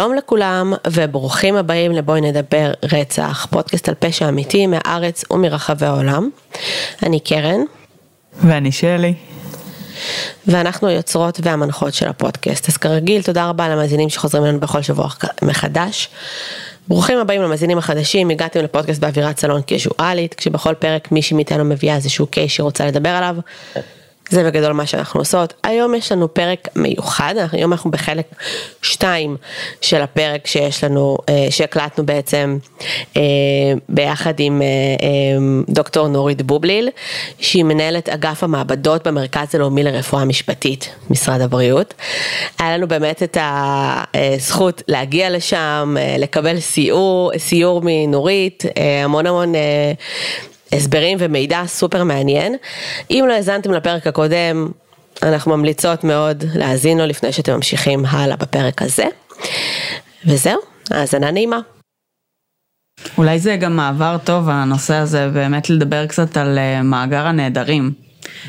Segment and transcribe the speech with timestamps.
[0.00, 6.30] שלום לכולם וברוכים הבאים לבואי נדבר רצח, פודקאסט על פשע אמיתי מהארץ ומרחבי העולם.
[7.02, 7.60] אני קרן.
[8.32, 9.14] ואני שלי.
[10.46, 12.68] ואנחנו היוצרות והמנחות של הפודקאסט.
[12.68, 15.08] אז כרגיל, תודה רבה למאזינים שחוזרים אלינו בכל שבוע
[15.42, 16.08] מחדש.
[16.88, 22.26] ברוכים הבאים למאזינים החדשים, הגעתם לפודקאסט באווירת סלון קיזואלית, כשבכל פרק מישהי מאיתנו מביאה איזשהו
[22.26, 23.36] קייס שהיא רוצה לדבר עליו.
[24.30, 25.54] זה בגדול מה שאנחנו עושות.
[25.62, 28.26] היום יש לנו פרק מיוחד, היום אנחנו בחלק
[28.82, 29.36] 2
[29.80, 32.58] של הפרק שיש לנו, אה, שהקלטנו בעצם
[33.16, 33.22] אה,
[33.88, 34.66] ביחד עם אה,
[35.68, 36.88] דוקטור נורית בובליל,
[37.38, 41.94] שהיא מנהלת אגף המעבדות במרכז הלאומי לרפואה משפטית, משרד הבריאות.
[42.58, 48.64] היה לנו באמת את הזכות להגיע לשם, לקבל סיור, סיור מנורית,
[49.04, 49.52] המון המון
[50.72, 52.56] הסברים ומידע סופר מעניין.
[53.10, 54.68] אם לא האזנתם לפרק הקודם,
[55.22, 59.04] אנחנו ממליצות מאוד להאזין לו לפני שאתם ממשיכים הלאה בפרק הזה.
[60.26, 61.60] וזהו, האזנה נעימה.
[63.18, 67.92] אולי זה גם מעבר טוב הנושא הזה באמת לדבר קצת על אה, מאגר הנעדרים.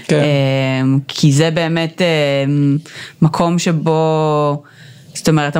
[0.07, 0.19] כן.
[0.19, 2.45] אה, כי זה באמת אה,
[3.21, 4.63] מקום שבו
[5.13, 5.57] זאת אומרת,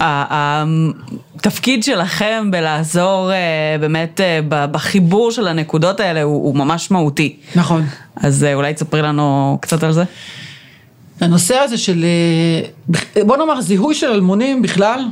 [0.00, 7.36] התפקיד שלכם בלעזור אה, באמת אה, בחיבור של הנקודות האלה הוא ממש מהותי.
[7.56, 7.84] נכון.
[8.16, 10.04] אז אה, אולי תספרי לנו קצת על זה.
[11.20, 12.04] הנושא הזה של,
[13.26, 15.04] בוא נאמר, זיהוי של אלמונים בכלל,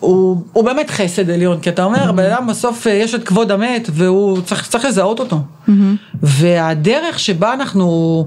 [0.00, 3.88] הוא, הוא באמת חסד עליון, כי אתה אומר, בן אדם בסוף יש את כבוד המת
[3.92, 5.40] והוא צריך, צריך לזהות אותו.
[6.22, 8.26] והדרך שבה אנחנו,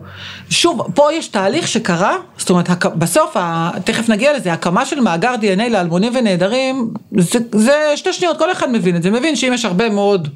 [0.50, 3.36] שוב, פה יש תהליך שקרה, זאת אומרת, בסוף,
[3.84, 8.72] תכף נגיע לזה, הקמה של מאגר DNA לאלמונים ונעדרים, זה, זה שתי שניות, כל אחד
[8.72, 10.28] מבין את זה, מבין שאם יש הרבה מאוד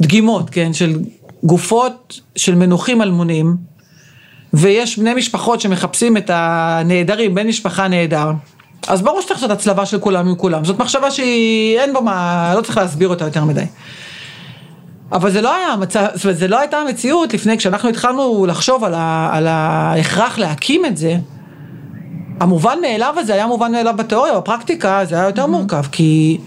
[0.00, 0.98] דגימות, כן, של
[1.42, 3.56] גופות של מנוחים אלמונים,
[4.54, 8.30] ויש בני משפחות שמחפשים את הנעדרים, בן משפחה נעדר.
[8.86, 12.52] אז ברור שצריך לעשות הצלבה של כולם עם כולם, זאת מחשבה שהיא, אין בה מה,
[12.56, 13.64] לא צריך להסביר אותה יותר מדי.
[15.12, 18.84] אבל זה לא היה המצב, זאת אומרת, זה לא הייתה המציאות לפני, כשאנחנו התחלנו לחשוב
[18.84, 21.16] על, ה, על ההכרח להקים את זה,
[22.40, 25.46] המובן מאליו הזה היה מובן מאליו בתיאוריה, בפרקטיקה זה היה יותר mm-hmm.
[25.46, 26.38] מורכב, כי,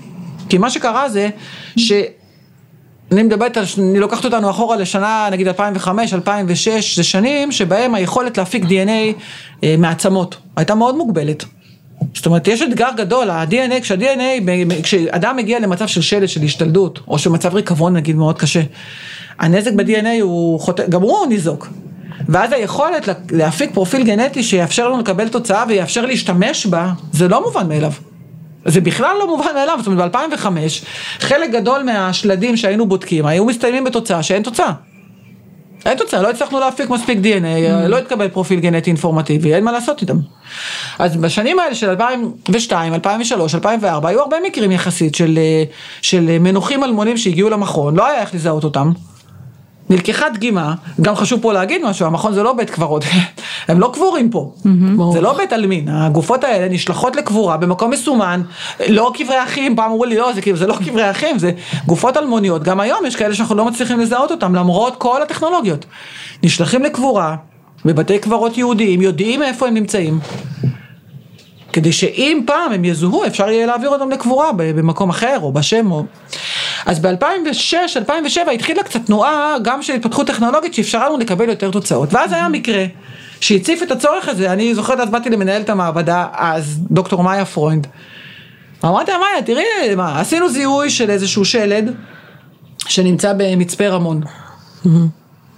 [0.49, 1.29] כי מה שקרה זה,
[1.77, 1.91] ש...
[3.11, 8.63] אני מדברת אני לוקחת אותנו אחורה לשנה, נגיד 2005, 2006, זה שנים שבהם היכולת להפיק
[8.63, 9.21] DNA
[9.63, 11.45] אה, מעצמות הייתה מאוד מוגבלת.
[12.13, 17.19] זאת אומרת, יש אתגר גדול, ה-DNA, כשה-DNA, כשאדם מגיע למצב של שלד, של השתלדות, או
[17.19, 18.61] שמצב ריקבון נגיד מאוד קשה,
[19.39, 21.67] הנזק ב-DNA הוא חוטא, גם הוא ניזוק.
[22.29, 27.67] ואז היכולת להפיק פרופיל גנטי שיאפשר לנו לקבל תוצאה ויאפשר להשתמש בה, זה לא מובן
[27.67, 27.91] מאליו.
[28.65, 30.47] זה בכלל לא מובן מאליו, זאת אומרת ב-2005,
[31.19, 34.71] חלק גדול מהשלדים שהיינו בודקים היו מסתיימים בתוצאה שאין תוצאה.
[35.85, 37.87] אין תוצאה, לא הצלחנו להפיק מספיק DNA, mm.
[37.87, 40.17] לא התקבל פרופיל גנטי אינפורמטיבי, אין מה לעשות איתם.
[40.99, 45.39] אז בשנים האלה של 2002, 2003, 2004, היו הרבה מקרים יחסית של,
[46.01, 48.91] של מנוחים אלמונים שהגיעו למכון, לא היה איך לזהות אותם.
[49.91, 53.03] נלקחה דגימה, גם חשוב פה להגיד משהו, המכון זה לא בית קברות,
[53.67, 54.53] הם לא קבורים פה.
[55.13, 58.41] זה לא בית עלמין, הגופות האלה נשלחות לקבורה במקום מסומן,
[58.89, 61.51] לא קברי אחים, פעם אמרו לי לא, זה, כאילו, זה לא קברי אחים, זה
[61.85, 65.85] גופות אלמוניות, גם היום יש כאלה שאנחנו לא מצליחים לזהות אותם למרות כל הטכנולוגיות,
[66.43, 67.35] נשלחים לקבורה
[67.85, 70.19] בבתי קברות יהודיים, יודעים איפה הם נמצאים,
[71.73, 76.03] כדי שאם פעם הם יזוהו אפשר יהיה להעביר אותם לקבורה במקום אחר או בשם או...
[76.85, 82.13] אז ב-2006, 2007 התחילה קצת תנועה גם של התפתחות טכנולוגית שאפשרה לנו לקבל יותר תוצאות
[82.13, 82.85] ואז היה מקרה
[83.39, 87.87] שהציף את הצורך הזה, אני זוכרת אז באתי למנהלת המעבדה אז, דוקטור מאיה פרוינד.
[88.85, 91.95] אמרתי לה מאיה תראי מה, עשינו זיהוי של איזשהו שלד
[92.87, 94.21] שנמצא במצפה רמון.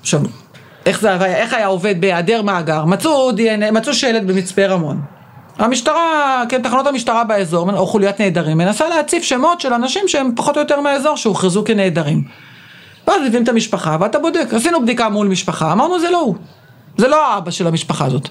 [0.01, 0.21] עכשיו,
[0.85, 3.31] איך זה איך היה עובד בהיעדר מאגר, מצאו,
[3.71, 5.01] מצאו שלד במצפה רמון.
[5.57, 10.57] המשטרה, כן, תחנות המשטרה באזור, או חוליית נעדרים, מנסה להציף שמות של אנשים שהם פחות
[10.57, 12.23] או יותר מהאזור שהוכרזו כנעדרים.
[13.07, 16.35] ואז מביאים את המשפחה ואתה בודק, עשינו בדיקה מול משפחה, אמרנו זה לא הוא,
[16.97, 18.29] זה לא האבא של המשפחה הזאת.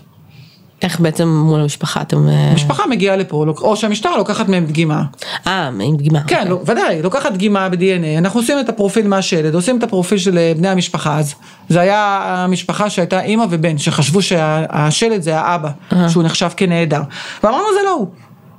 [0.82, 2.28] איך בעצם מול המשפחה אתם...
[2.28, 5.02] אה, משפחה מגיעה לפה, או שהמשטרה לוקחת מהם דגימה.
[5.46, 6.20] אה, עם דגימה.
[6.26, 6.48] כן, okay.
[6.48, 10.52] לא, ודאי, לוקחת דגימה ב-DNA, אנחנו עושים את הפרופיל מהשלד, עושים את הפרופיל של אה,
[10.56, 11.34] בני המשפחה אז.
[11.68, 15.94] זה היה המשפחה שהייתה אימא ובן, שחשבו שהשלד זה האבא, uh-huh.
[16.08, 17.02] שהוא נחשב כנעדר.
[17.44, 18.06] ואמרנו זה לא הוא.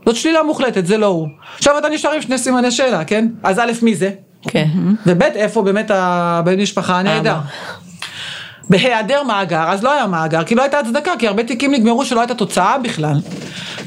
[0.06, 1.28] זאת שלילה מוחלטת, זה לא הוא.
[1.58, 3.28] עכשיו אתה נשאר עם שני סימני שאלה, כן?
[3.44, 4.10] אז א', מי זה?
[4.42, 4.66] כן.
[4.74, 4.78] Okay.
[5.06, 7.38] וב', איפה באמת הבן משפחה הנעדר.
[8.70, 12.20] בהיעדר מאגר, אז לא היה מאגר, כי לא הייתה הצדקה, כי הרבה תיקים נגמרו שלא
[12.20, 13.16] הייתה תוצאה בכלל.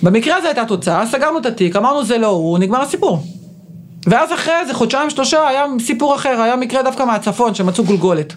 [0.03, 3.23] במקרה הזה הייתה תוצאה, סגרנו את התיק, אמרנו זה לא הוא, נגמר הסיפור.
[4.07, 8.35] ואז אחרי איזה חודשיים שלושה היה סיפור אחר, היה מקרה דווקא מהצפון שמצאו גולגולת.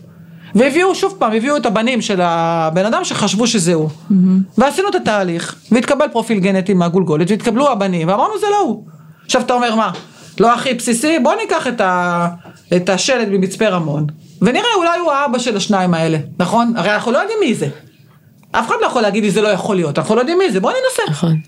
[0.56, 3.90] והביאו שוב פעם, הביאו את הבנים של הבן אדם שחשבו שזה הוא.
[3.90, 4.14] Mm-hmm.
[4.58, 8.86] ועשינו את התהליך, והתקבל פרופיל גנטי מהגולגולת, והתקבלו הבנים, ואמרנו זה לא הוא.
[9.26, 9.92] עכשיו אתה אומר מה,
[10.40, 12.28] לא הכי בסיסי, בוא ניקח את, ה,
[12.76, 14.08] את השלט ממצפה רמון,
[14.42, 16.74] ונראה אולי הוא האבא של השניים האלה, נכון?
[16.78, 17.68] הרי אנחנו לא יודעים מי זה.
[18.52, 20.60] אף אחד לא יכול להגיד לי זה לא יכול להיות, אנחנו לא יודעים מי זה,
[20.60, 21.12] בוא ננסה.
[21.12, 21.40] נכון.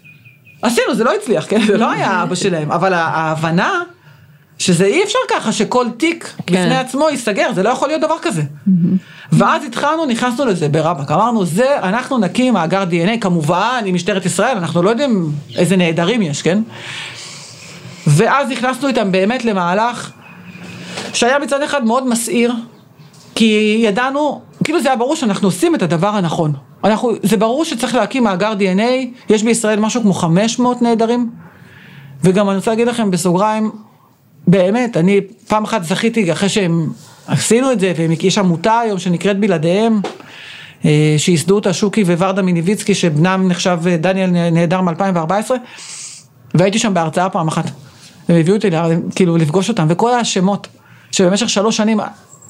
[0.61, 1.61] עשינו, זה לא הצליח, כן?
[1.67, 3.79] זה לא היה אבא שלהם, אבל ההבנה
[4.57, 6.53] שזה אי אפשר ככה שכל תיק כן.
[6.53, 8.41] בפני עצמו ייסגר, זה לא יכול להיות דבר כזה.
[9.31, 14.57] ואז התחלנו, נכנסנו לזה ברבאק, אמרנו זה, אנחנו נקים מאגר דנ"א, כמובן עם משטרת ישראל,
[14.57, 16.61] אנחנו לא יודעים איזה נעדרים יש, כן?
[18.07, 20.11] ואז נכנסנו איתם באמת למהלך
[21.13, 22.53] שהיה מצד אחד מאוד מסעיר,
[23.35, 26.53] כי ידענו, כאילו זה היה ברור שאנחנו עושים את הדבר הנכון.
[26.83, 28.83] אנחנו, זה ברור שצריך להקים מאגר דנ"א,
[29.29, 31.29] יש בישראל משהו כמו 500 נעדרים,
[32.23, 33.71] וגם אני רוצה להגיד לכם בסוגריים,
[34.47, 36.89] באמת, אני פעם אחת זכיתי, אחרי שהם
[37.27, 40.01] עשינו את זה, ויש עמותה היום שנקראת בלעדיהם,
[40.85, 45.51] אה, שייסדו אותה שוקי וורדה מיניביצקי, שבנם נחשב אה, דניאל נהדר מ-2014,
[46.53, 47.65] והייתי שם בהרצאה פעם אחת.
[48.29, 48.69] הם הביאו אותי
[49.15, 50.67] כאילו לפגוש אותם, וכל השמות,
[51.11, 51.99] שבמשך שלוש שנים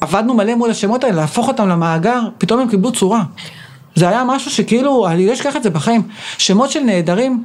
[0.00, 3.22] עבדנו מלא מול השמות האלה, להפוך אותם למאגר, פתאום הם קיבלו צורה.
[3.94, 6.02] זה היה משהו שכאילו, אני לא אשכח את זה בחיים.
[6.38, 7.44] שמות של נעדרים,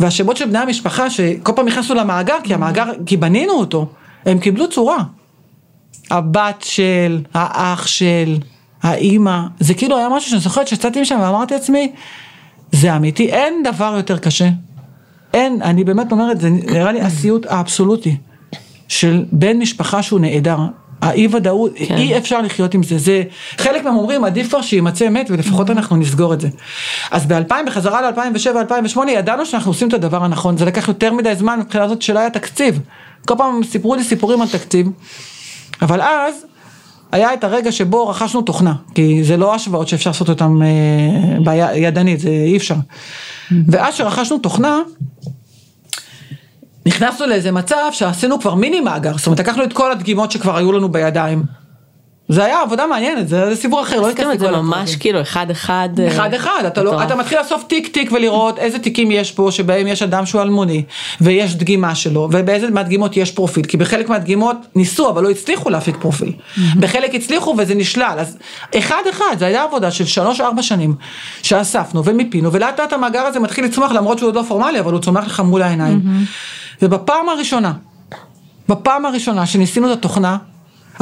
[0.00, 3.88] והשמות של בני המשפחה, שכל פעם נכנסנו למאגר, כי המאגר, כי בנינו אותו,
[4.26, 4.98] הם קיבלו צורה.
[6.10, 8.36] הבת של, האח של,
[8.82, 11.92] האימא, זה כאילו היה משהו שאני זוכרת שיצאתי משם ואמרתי לעצמי,
[12.72, 14.48] זה אמיתי, אין דבר יותר קשה.
[15.34, 18.16] אין, אני באמת אומרת, זה נראה לי הסיוט האבסולוטי
[18.88, 20.58] של בן משפחה שהוא נעדר.
[21.02, 21.96] האי ודאות, כן.
[21.96, 23.22] אי אפשר לחיות עם זה, זה,
[23.56, 26.48] חלק מהם אומרים עדיף כבר שיימצא מת ולפחות אנחנו נסגור את זה.
[27.10, 31.60] אז ב-2000, בחזרה ל-2007-2008 ידענו שאנחנו עושים את הדבר הנכון, זה לקח יותר מדי זמן
[31.60, 32.80] מבחינה זאת שלא היה תקציב.
[33.26, 34.86] כל פעם סיפרו לי סיפורים על תקציב,
[35.82, 36.34] אבל אז
[37.12, 42.20] היה את הרגע שבו רכשנו תוכנה, כי זה לא השוואות שאפשר לעשות אותן אה, בידנית,
[42.20, 42.74] זה אי אפשר.
[43.68, 44.78] ואז שרכשנו תוכנה,
[46.86, 50.72] נכנסנו לאיזה מצב שעשינו כבר מיני מאגר, זאת אומרת לקחנו את כל הדגימות שכבר היו
[50.72, 51.44] לנו בידיים.
[52.30, 54.96] זה היה עבודה מעניינת, זה, זה סיפור אחר, לא עשיתם ניכנס את זה לכל ממש.
[54.96, 55.88] כאילו אחד אחד.
[55.98, 57.02] אה, אחד אחד, אתה, לא.
[57.02, 60.82] אתה מתחיל לאסוף תיק תיק ולראות איזה תיקים יש פה שבהם יש אדם שהוא אלמוני
[61.20, 65.96] ויש דגימה שלו ובאיזה מהדגימות יש פרופיל כי בחלק מהדגימות ניסו אבל לא הצליחו להפיק
[65.96, 66.32] פרופיל
[66.76, 68.38] בחלק הצליחו וזה נשלל אז
[68.78, 70.94] אחד אחד זה היה עבודה של שלוש ארבע שנים
[71.42, 75.00] שאספנו ומיפינו ולאט לאט המאגר הזה מתחיל לצמוח למרות שהוא עוד לא פורמלי אבל הוא
[75.00, 76.00] צומח לך מול העיניים
[76.82, 77.72] ובפעם הראשונה
[78.70, 80.36] בפעם הראשונה שניסינו את התוכנה,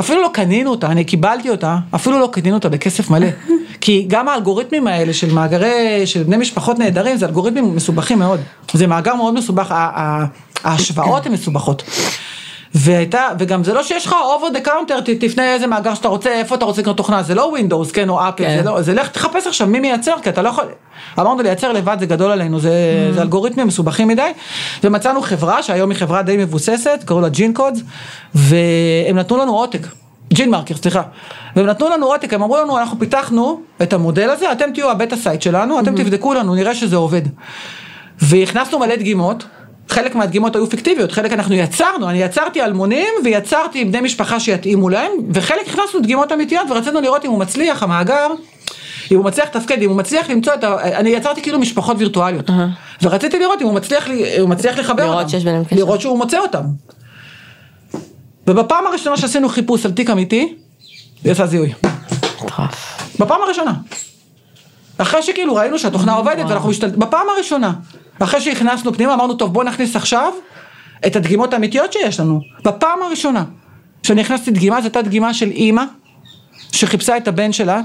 [0.00, 3.26] אפילו לא קנינו אותה, אני קיבלתי אותה, אפילו לא קנינו אותה בכסף מלא.
[3.80, 8.40] כי גם האלגוריתמים האלה של מאגרי, של בני משפחות נהדרים, זה אלגוריתמים מסובכים מאוד.
[8.72, 9.74] זה מאגר מאוד מסובך,
[10.64, 11.82] ההשוואות הן מסובכות.
[12.74, 16.30] והייתה, וגם זה לא שיש לך over the counter, ת- תפנה איזה מאגר שאתה רוצה,
[16.30, 18.56] איפה אתה רוצה לקנות תוכנה, זה לא Windows, כן, או אפל, כן.
[18.62, 20.64] זה לא, זה לך תחפש עכשיו מי מייצר, כי אתה לא יכול,
[21.18, 22.70] אמרנו לייצר לבד זה גדול עלינו, זה,
[23.14, 24.30] זה אלגוריתמים מסובכים מדי,
[24.84, 27.80] ומצאנו חברה שהיום היא חברה די מבוססת, קראו לה Gene Codes,
[28.34, 29.86] והם נתנו לנו עותק.
[30.32, 31.02] GeneMarker, סליחה.
[31.56, 34.95] והם נתנו לנו עותק, הם אמרו לנו, אנחנו פיתחנו את המודל הזה, אתם תהיו ה
[34.95, 37.22] beta site שלנו, אתם תבדקו לנו, נראה שזה עובד.
[38.18, 39.44] והכנסנו מלא דגימות,
[39.88, 45.10] חלק מהדגימות היו פיקטיביות, חלק אנחנו יצרנו, אני יצרתי אלמונים ויצרתי בני משפחה שיתאימו להם,
[45.30, 48.26] וחלק הכנסנו דגימות אמיתיות ורצינו לראות אם הוא מצליח, המאגר,
[49.10, 50.76] אם הוא מצליח לתפקד, אם הוא מצליח למצוא את ה...
[50.98, 52.50] אני יצרתי כאילו משפחות וירטואליות,
[53.02, 55.76] ורציתי לראות אם הוא מצליח, לי- הוא מצליח לחבר לראות אותם, שיש ביניהם קשר.
[55.76, 56.62] לראות שהוא מוצא אותם.
[58.46, 60.54] ובפעם הראשונה שעשינו חיפוש על תיק אמיתי,
[61.24, 61.72] יצא זיהוי.
[63.18, 63.72] בפעם הראשונה.
[64.98, 67.72] אחרי שכאילו ראינו שהתוכנה עובדת ואנחנו משתלטים, בפעם הראשונה.
[68.18, 70.32] אחרי שהכנסנו פנימה אמרנו טוב בוא נכניס עכשיו
[71.06, 72.40] את הדגימות האמיתיות שיש לנו.
[72.64, 73.44] בפעם הראשונה.
[74.02, 75.84] כשאני הכנסתי דגימה, זו הייתה דגימה של אימא
[76.72, 77.80] שחיפשה את הבן שלה.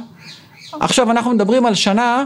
[0.80, 2.25] עכשיו אנחנו מדברים על שנה,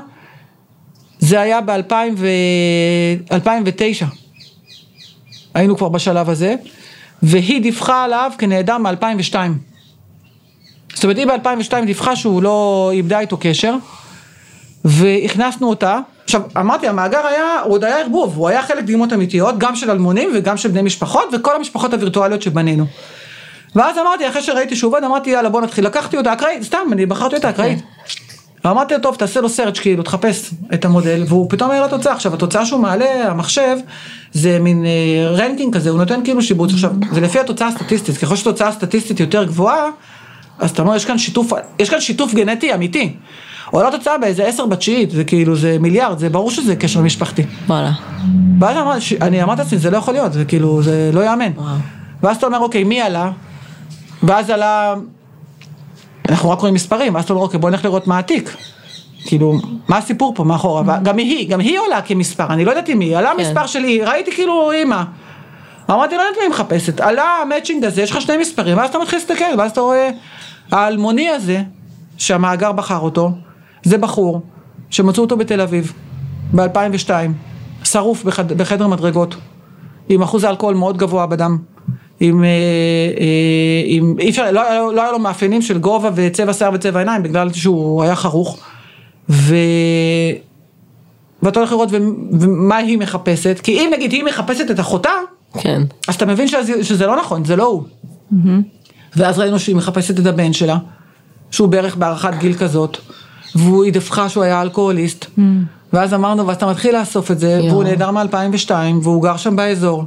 [1.19, 4.05] זה היה ב-2009.
[5.53, 6.55] היינו כבר בשלב הזה,
[7.23, 9.35] והיא דיווחה עליו כנעדר מ-2002.
[10.93, 13.75] זאת אומרת, היא ב-2002 דיווחה שהוא לא איבדה איתו קשר,
[14.85, 15.99] והכנסנו אותה.
[16.27, 19.91] עכשיו, אמרתי, המאגר היה, הוא עוד היה ערבוב, הוא היה חלק דגימות אמיתיות, גם של
[19.91, 22.85] אלמונים וגם של בני משפחות, וכל המשפחות הווירטואליות שבנינו.
[23.75, 25.85] ואז אמרתי, אחרי שראיתי שהוא עובד, אמרתי, יאללה, בוא נתחיל.
[25.85, 27.79] לקחתי אותה אקראית, סתם, אני בחרתי אותה אקראית.
[28.65, 32.13] אמרתי לו, טוב, תעשה לו search כאילו, תחפש את המודל, והוא פתאום העלה תוצאה.
[32.13, 33.77] עכשיו, התוצאה שהוא מעלה, המחשב,
[34.31, 36.73] זה מין אה, ranking כזה, הוא נותן כאילו שיבוץ.
[36.73, 39.89] עכשיו, זה לפי התוצאה הסטטיסטית, ככל שתוצאה סטטיסטית יותר גבוהה,
[40.59, 43.13] אז אתה אומר, יש כאן שיתוף, יש כאן שיתוף גנטי אמיתי.
[43.71, 47.43] עולה תוצאה באיזה עשר בתשיעית, זה כאילו, זה מיליארד, זה ברור שזה קשר משפחתי.
[47.67, 47.91] וואלה.
[48.59, 51.51] ואז אמרתי, ש- אני אמרתי לעצמי, זה לא יכול להיות, זה כאילו, זה לא יאמן.
[51.55, 51.75] וואו.
[52.23, 53.31] ואז אתה אומר, אוקיי, מי עלה?
[54.23, 54.95] ואז עלה,
[56.29, 58.55] אנחנו רק רואים מספרים, ואז אתה אומר, אוקיי, בוא נלך לראות מה התיק.
[59.25, 59.53] כאילו,
[59.87, 60.97] מה הסיפור פה מאחורה?
[61.03, 63.41] גם היא, גם היא עולה כמספר, אני לא ידעתי מי, היא, עלה כן.
[63.41, 65.03] מספר שלי, ראיתי כאילו אימא.
[65.91, 69.19] אמרתי, לא יודעת מי מחפשת, עלה המצ'ינג הזה, יש לך שני מספרים, ואז אתה מתחיל
[69.19, 70.09] להסתכל, ואז אתה רואה,
[70.71, 71.61] האלמוני הזה,
[72.17, 73.31] שהמאגר בחר אותו,
[73.87, 74.41] זה בחור,
[74.89, 75.93] שמצאו אותו בתל אביב,
[76.55, 77.09] ב-2002,
[77.83, 79.35] שרוף בחד, בחדר מדרגות,
[80.09, 81.57] עם אחוז אלכוהול מאוד גבוה בדם,
[82.19, 82.49] עם, אה,
[83.19, 86.99] אה, עם אי אפשר, לא, לא, לא היה לו מאפיינים של גובה וצבע שיער וצבע
[86.99, 88.59] עיניים, בגלל שהוא היה חרוך,
[89.29, 89.55] ו...
[91.43, 91.97] ואתה הולך לראות ו-
[92.39, 95.09] ומה היא מחפשת, כי אם נגיד היא מחפשת את אחותה,
[95.59, 95.81] כן.
[96.07, 97.83] אז אתה מבין שזה, שזה לא נכון, זה לא הוא.
[99.15, 100.77] ואז ראינו שהיא מחפשת את הבן שלה,
[101.51, 102.97] שהוא בערך בהערכת גיל כזאת,
[103.57, 105.25] והיא דיווחה שהוא היה אלכוהוליסט,
[105.93, 107.71] ואז אמרנו, ואז אתה מתחיל לאסוף את זה, יואו.
[107.71, 108.71] והוא נעדר מ-2002,
[109.03, 110.03] והוא גר שם באזור,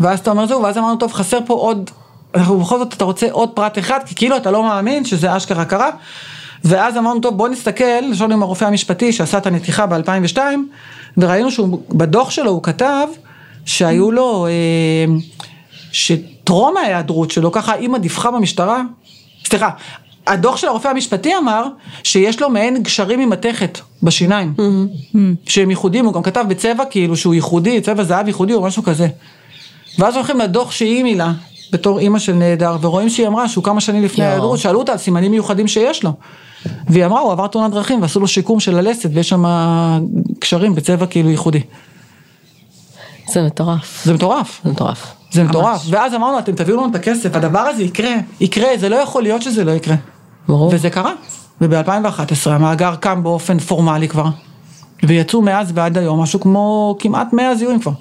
[0.00, 1.90] ואז אתה אומר זהו, ואז אמרנו, טוב, חסר פה עוד,
[2.34, 5.64] אנחנו בכל זאת, אתה רוצה עוד פרט אחד, כי כאילו אתה לא מאמין שזה אשכרה
[5.64, 5.90] קרה,
[6.64, 10.38] ואז אמרנו, טוב, בוא נסתכל, ישבנו עם הרופא המשפטי שעשה את הנתיחה ב-2002,
[11.18, 13.06] וראינו שהוא, בדוח שלו הוא כתב
[13.64, 15.14] שהיו לו, אה,
[15.92, 18.82] שטרום ההיעדרות שלו, ככה אימא דיווחה במשטרה,
[19.44, 19.70] סליחה,
[20.26, 21.64] הדוח של הרופא המשפטי אמר
[22.04, 24.54] שיש לו מעין גשרים ממתכת בשיניים,
[25.46, 29.08] שהם ייחודיים, הוא גם כתב בצבע כאילו שהוא ייחודי, צבע זהב ייחודי או משהו כזה.
[29.98, 31.32] ואז הולכים לדוח שהיא מילה,
[31.72, 34.24] בתור אימא של נהדר, ורואים שהיא אמרה שהוא כמה שנים לפני.
[34.24, 36.12] ההיעדרות, שאלו אותה על סימנים מיוחדים שיש לו.
[36.88, 39.44] והיא אמרה, הוא עבר תאונת דרכים ועשו לו שיקום של הלסת, ויש שם
[40.38, 41.60] קשרים בצבע כאילו ייחודי.
[43.32, 44.04] זה מטורף.
[44.04, 44.60] זה מטורף.
[44.64, 45.19] זה מטורף.
[45.30, 45.82] זה מטורף.
[45.90, 49.42] ואז אמרנו, אתם תביאו לנו את הכסף, הדבר הזה יקרה, יקרה, זה לא יכול להיות
[49.42, 49.94] שזה לא יקרה.
[50.48, 50.70] ברור.
[50.74, 51.12] וזה קרה.
[51.60, 54.26] וב-2011 המאגר קם באופן פורמלי כבר,
[55.02, 57.92] ויצאו מאז ועד היום משהו כמו כמעט 100 זיהויים כבר.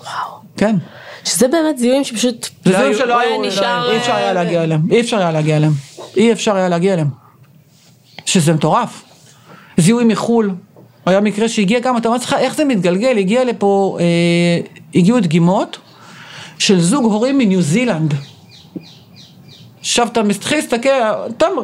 [0.00, 0.38] וואו.
[0.56, 0.76] כן.
[1.24, 2.48] שזה באמת זיהויים שפשוט...
[2.64, 3.90] זה לא זיהויים שלא לא היו, נשאר...
[3.90, 5.72] אי אפשר היה אה, להגיע אליהם, אי אפשר היה להגיע אליהם,
[6.16, 7.08] אי אפשר היה להגיע אליהם.
[8.24, 9.04] שזה מטורף.
[9.76, 10.50] זיהוי מחו"ל,
[11.06, 14.60] היה מקרה שהגיע גם, אתה אומר לעצמך, איך זה מתגלגל, הגיע לפה, אה,
[14.94, 15.78] הגיעו דגימות
[16.58, 18.14] של זוג הורים מניו זילנד.
[19.80, 20.88] עכשיו אתה מתחיל להסתכל,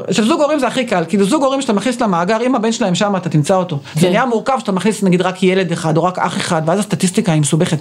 [0.09, 2.95] עכשיו זוג הורים זה הכי קל, כאילו זוג הורים שאתה מכניס למאגר, אם הבן שלהם
[2.95, 3.81] שם אתה תמצא אותו.
[3.95, 4.09] זה כן.
[4.09, 7.41] נהיה מורכב שאתה מכניס נגיד רק ילד אחד או רק אח אחד, ואז הסטטיסטיקה היא
[7.41, 7.79] מסובכת.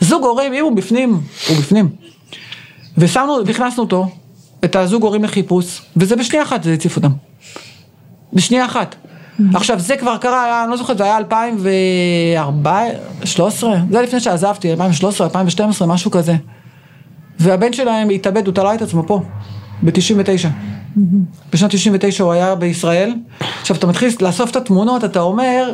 [0.00, 1.88] זוג הורים, אם הוא בפנים, הוא בפנים.
[2.98, 4.08] ושמנו, והכנסנו אותו,
[4.64, 7.10] את הזוג הורים לחיפוש, וזה בשנייה אחת זה הציף אותם.
[8.32, 8.96] בשנייה אחת.
[9.54, 15.88] עכשיו זה כבר קרה, אני לא זוכרת, זה היה 2013, זה לפני שעזבתי, 2013, 2012,
[15.88, 16.34] משהו כזה.
[17.38, 19.22] והבן שלהם התאבד, הוא תלה את עצמו פה,
[19.82, 20.48] ב-99.
[21.52, 23.14] בשנת 99 הוא היה בישראל.
[23.60, 25.72] עכשיו אתה מתחיל לאסוף את התמונות, אתה אומר,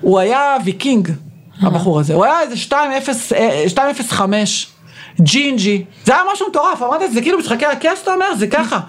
[0.00, 1.08] הוא היה ויקינג,
[1.62, 2.14] הבחור הזה.
[2.14, 4.66] הוא היה איזה 205, אה, 205,
[5.20, 5.84] ג'ינג'י.
[6.04, 8.80] זה היה משהו מטורף, אמרתי, זה כאילו משחקי הכס, אתה אומר, זה ככה.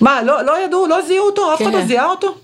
[0.00, 1.76] מה, לא, לא ידעו, לא זיהו אותו, אף אחד כן.
[1.76, 2.34] לא זיהה אותו?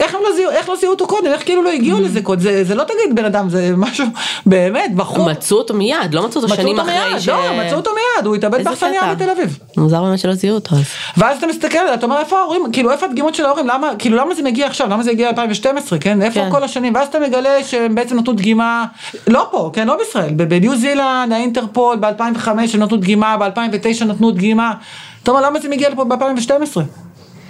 [0.00, 1.26] איך הם לא זיהו, איך לא זיהו אותו קודם?
[1.26, 2.40] איך כאילו לא הגיעו לזה קודם?
[2.40, 4.06] זה, זה לא תגיד בן אדם, זה משהו,
[4.46, 5.30] באמת, בחור.
[5.30, 7.28] מצאו אותו מיד, לא מצאו אותו מצאו שנים אותו אחרי מיד, ש...
[7.28, 9.14] לא, מצאו אותו מיד, הוא התאבד באכסניה.
[9.14, 9.58] בתל אביב.
[9.76, 10.82] מוזר באמת שלא זיהו אותו אז.
[11.16, 14.34] ואז אתה מסתכל, אתה אומר איפה ההורים, כאילו איפה הדגימות של ההורים, למה, כאילו למה
[14.34, 16.50] זה מגיע עכשיו, למה זה הגיע 2012, כן, איפה כן.
[16.50, 18.84] כל השנים, ואז אתה מגלה שהם בעצם נתנו דגימה,
[19.26, 24.72] לא פה, כן, לא בישראל, בניו זילנד, האינטרפול, ב-2005 הם נתנו דגימה, ב-2009 נתנו דגימה,
[25.22, 26.80] אתה אומר למה זה מגיע לפה ב-2012,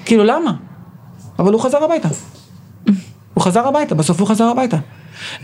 [0.04, 0.52] כאילו למה,
[1.38, 2.08] אבל הוא חזר הביתה,
[3.34, 4.76] הוא חזר הביתה, בסוף הוא חזר הביתה,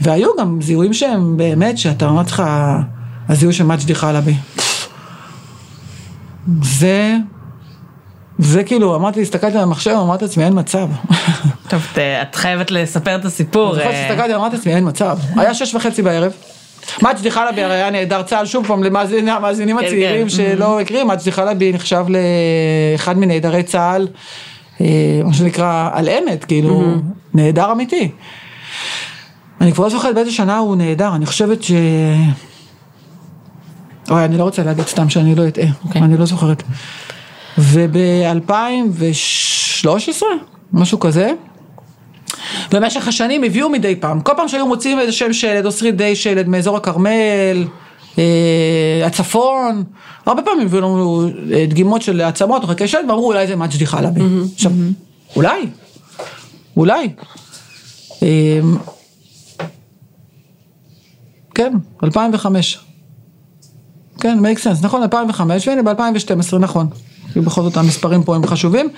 [0.01, 2.43] והיו גם זיהויים שהם באמת, שאתה אומר לך,
[3.29, 4.35] הזיהוי של מג'די חלבי,
[6.63, 7.17] זה
[8.39, 10.89] זה כאילו, אמרתי, הסתכלתי על המחשב, אמרתי לעצמי, אין מצב.
[11.69, 13.75] טוב, ת- את חייבת לספר את הסיפור.
[13.77, 15.19] אני אה, שהסתכלתי, אמרתי לעצמי, אין מצב.
[15.37, 16.33] היה שש וחצי בערב.
[17.03, 20.29] מג'די חלבי הרי היה נהדר צה"ל, שוב פעם, למאזינים המאזינים כן, הצעירים כן.
[20.29, 22.05] שלא מכירים, מג'די חלבי נחשב
[22.95, 24.09] לאחד מנעדרי צה"ל,
[25.25, 26.95] מה שנקרא, על אמת, כאילו,
[27.35, 28.11] נהדר אמיתי.
[29.61, 31.73] אני כבר לא זוכרת באיזה שנה הוא נהדר, אני חושבת ש...
[34.11, 36.03] אוי, אני לא רוצה להגיד סתם שאני לא אטעה, אוקיי.
[36.03, 36.63] אני לא זוכרת.
[37.59, 40.23] וב-2013,
[40.73, 41.33] משהו כזה,
[42.73, 46.49] במשך השנים הביאו מדי פעם, כל פעם שהיו מוצאים איזה שם שלד או שרידי שלד
[46.49, 47.63] מאזור הכרמל, אה,
[49.05, 49.85] הצפון,
[50.27, 53.87] הרבה פעמים הביאו לנו אה, דגימות של עצמות או חלקי שלד ואמרו אולי זה מג'די
[53.87, 54.21] חלבי.
[54.55, 54.73] עכשיו,
[55.37, 55.67] אולי,
[56.77, 57.09] אולי.
[58.23, 58.61] אה,
[61.55, 61.73] כן,
[62.05, 62.79] 2005.
[64.21, 66.87] כן, make sense, נכון, 2005, והנה ב-2012, נכון.
[67.33, 68.89] כי בכל זאת המספרים פה הם חשובים.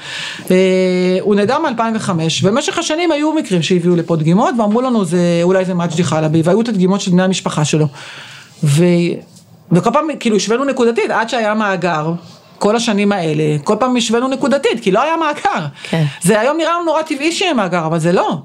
[0.51, 2.11] אה, הוא נעדר מ-2005,
[2.43, 6.61] ובמשך השנים היו מקרים שהביאו לפה דגימות, ואמרו לנו זה, אולי זה מג'די חלבי, והיו
[6.61, 7.87] את הדגימות של בני המשפחה שלו.
[8.65, 8.85] ו...
[9.73, 12.13] וכל פעם, כאילו, השווינו נקודתית, עד שהיה מאגר.
[12.59, 15.67] כל השנים האלה, כל פעם השווינו נקודתית, כי לא היה מאגר.
[15.83, 16.05] כן.
[16.23, 18.39] זה היום נראה לנו נורא טבעי שיהיה מאגר, אבל זה לא.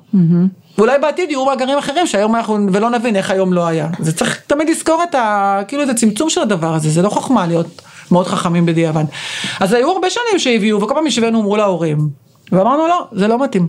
[0.77, 3.88] ואולי בעתיד יהיו מאגרים אחרים שהיום אנחנו, ולא נבין איך היום לא היה.
[4.00, 5.62] זה צריך תמיד לזכור את ה...
[5.67, 7.81] כאילו את הצמצום של הדבר הזה, זה לא חוכמה להיות
[8.12, 9.03] מאוד חכמים בדיעבד.
[9.60, 12.10] אז היו הרבה שנים שהביאו, וכל פעם השווינו אמרו להורים,
[12.51, 13.67] ואמרנו לא, זה לא מתאים.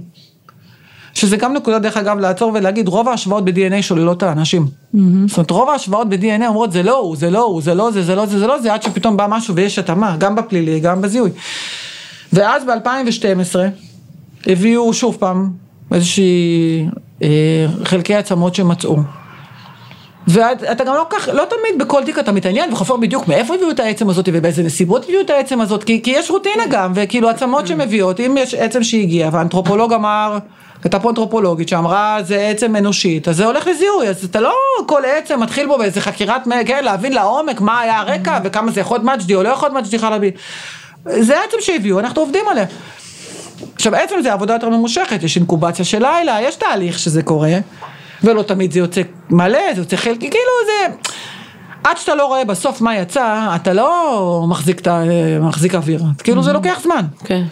[1.17, 4.63] שזה גם נקודה דרך אגב לעצור ולהגיד רוב ההשוואות ב-DNA שוללות את האנשים.
[4.63, 4.99] Mm-hmm.
[5.27, 8.03] זאת אומרת רוב ההשוואות ב-DNA אומרות זה לא הוא, זה לא הוא, זה לא זה,
[8.03, 11.03] זה לא זה, זה לא זה, עד שפתאום בא משהו ויש התאמה, גם בפלילי, גם
[11.03, 11.31] בזיהוי.
[12.33, 13.57] ואז ב-2012
[14.47, 15.51] הביאו שוב פעם
[15.93, 16.87] איזושהי
[17.23, 18.97] אה, חלקי עצמות שמצאו.
[20.29, 23.81] ואתה גם לא כך, לא תמיד בכל תיק אתה מתעניין וחופר בדיוק מאיפה הביאו את
[23.81, 27.67] העצם הזאת ובאיזה נסיבות הביאו את העצם הזאת, כי, כי יש רוטינה גם, וכאילו עצמות
[27.67, 30.39] שמביאות, אם יש עצם שהגיע והאנתרופולוג אמר,
[30.85, 34.55] הייתה פה אנתרופולוגית שאמרה זה עצם אנושית, אז זה הולך לזיהוי, אז אתה לא
[34.87, 38.99] כל עצם מתחיל בו באיזה חקירת, כן, להבין לעומק מה היה הרקע וכמה זה יכול
[38.99, 40.31] להיות מג'די או לא יכול להיות מג'די חלבי.
[41.05, 42.65] זה עצם שהביאו, אנחנו עובדים עליה.
[43.75, 47.55] עכשיו עצם זה עבודה יותר ממושכת, יש אינקובציה של לילה, יש תהליך שזה קורה,
[48.25, 50.95] ולא תמיד זה יוצא מלא, זה יוצא חלקי, כאילו זה...
[51.85, 54.83] עד שאתה לא רואה בסוף מה יצא, אתה לא מחזיק.
[55.41, 57.07] מחזיק אוויר, כאילו זה לוקח זמן.
[57.25, 57.43] כן.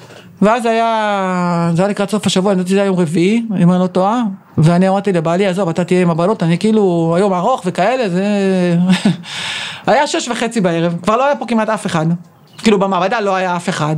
[0.43, 3.81] ואז היה, זה היה לקראת סוף השבוע, אני יודעת שזה היה יום רביעי, אם אני
[3.81, 4.23] לא טועה,
[4.59, 8.25] ואני אמרתי לבעלי, עזוב, אתה תהיה עם הבנות, אני כאילו, היום ארוך וכאלה, זה...
[9.87, 12.07] היה שש וחצי בערב, כבר לא היה פה כמעט אף אחד,
[12.59, 13.97] כאילו במעבדה לא היה אף אחד,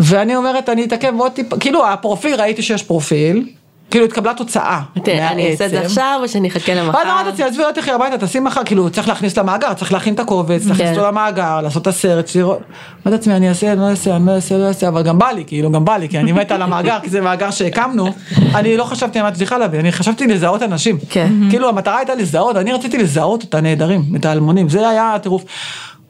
[0.00, 3.48] ואני אומרת, אני אתעכב עוד טיפה, כאילו הפרופיל, ראיתי שיש פרופיל,
[3.92, 6.98] כאילו התקבלה תוצאה אני אעשה את זה עכשיו או שאני אחכה למחר?
[6.98, 10.14] ואז אמרתי לעצמי, עזבי, לא תלכי הביתה, תשים מחר, כאילו צריך להכניס למאגר, צריך להכין
[10.14, 10.94] את הקובץ, להכניס כן.
[10.94, 14.32] אותו למאגר, לעשות את הסרט, לראות, אמרתי לעצמי, אני אעשה, אני לא אעשה, אני לא
[14.32, 16.62] אעשה, לא אעשה, אבל גם בא לי, כאילו, גם בא לי, כי אני מתה על
[16.62, 18.08] המאגר, כי זה מאגר שהקמנו,
[18.54, 21.32] אני לא חשבתי על מה תשליחה להביא, אני חשבתי לזהות אנשים, כן.
[21.50, 25.44] כאילו המטרה הייתה לזהות, אני רציתי לזהות את הנעדרים, את האלמונים, זה היה הטירוף.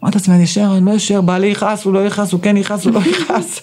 [0.03, 2.85] אמרתי לעצמי, אני אשאר, אני לא אשאר, בעלי יכעס, הוא לא יכעס, הוא כן יכעס,
[2.85, 3.61] הוא לא יכעס.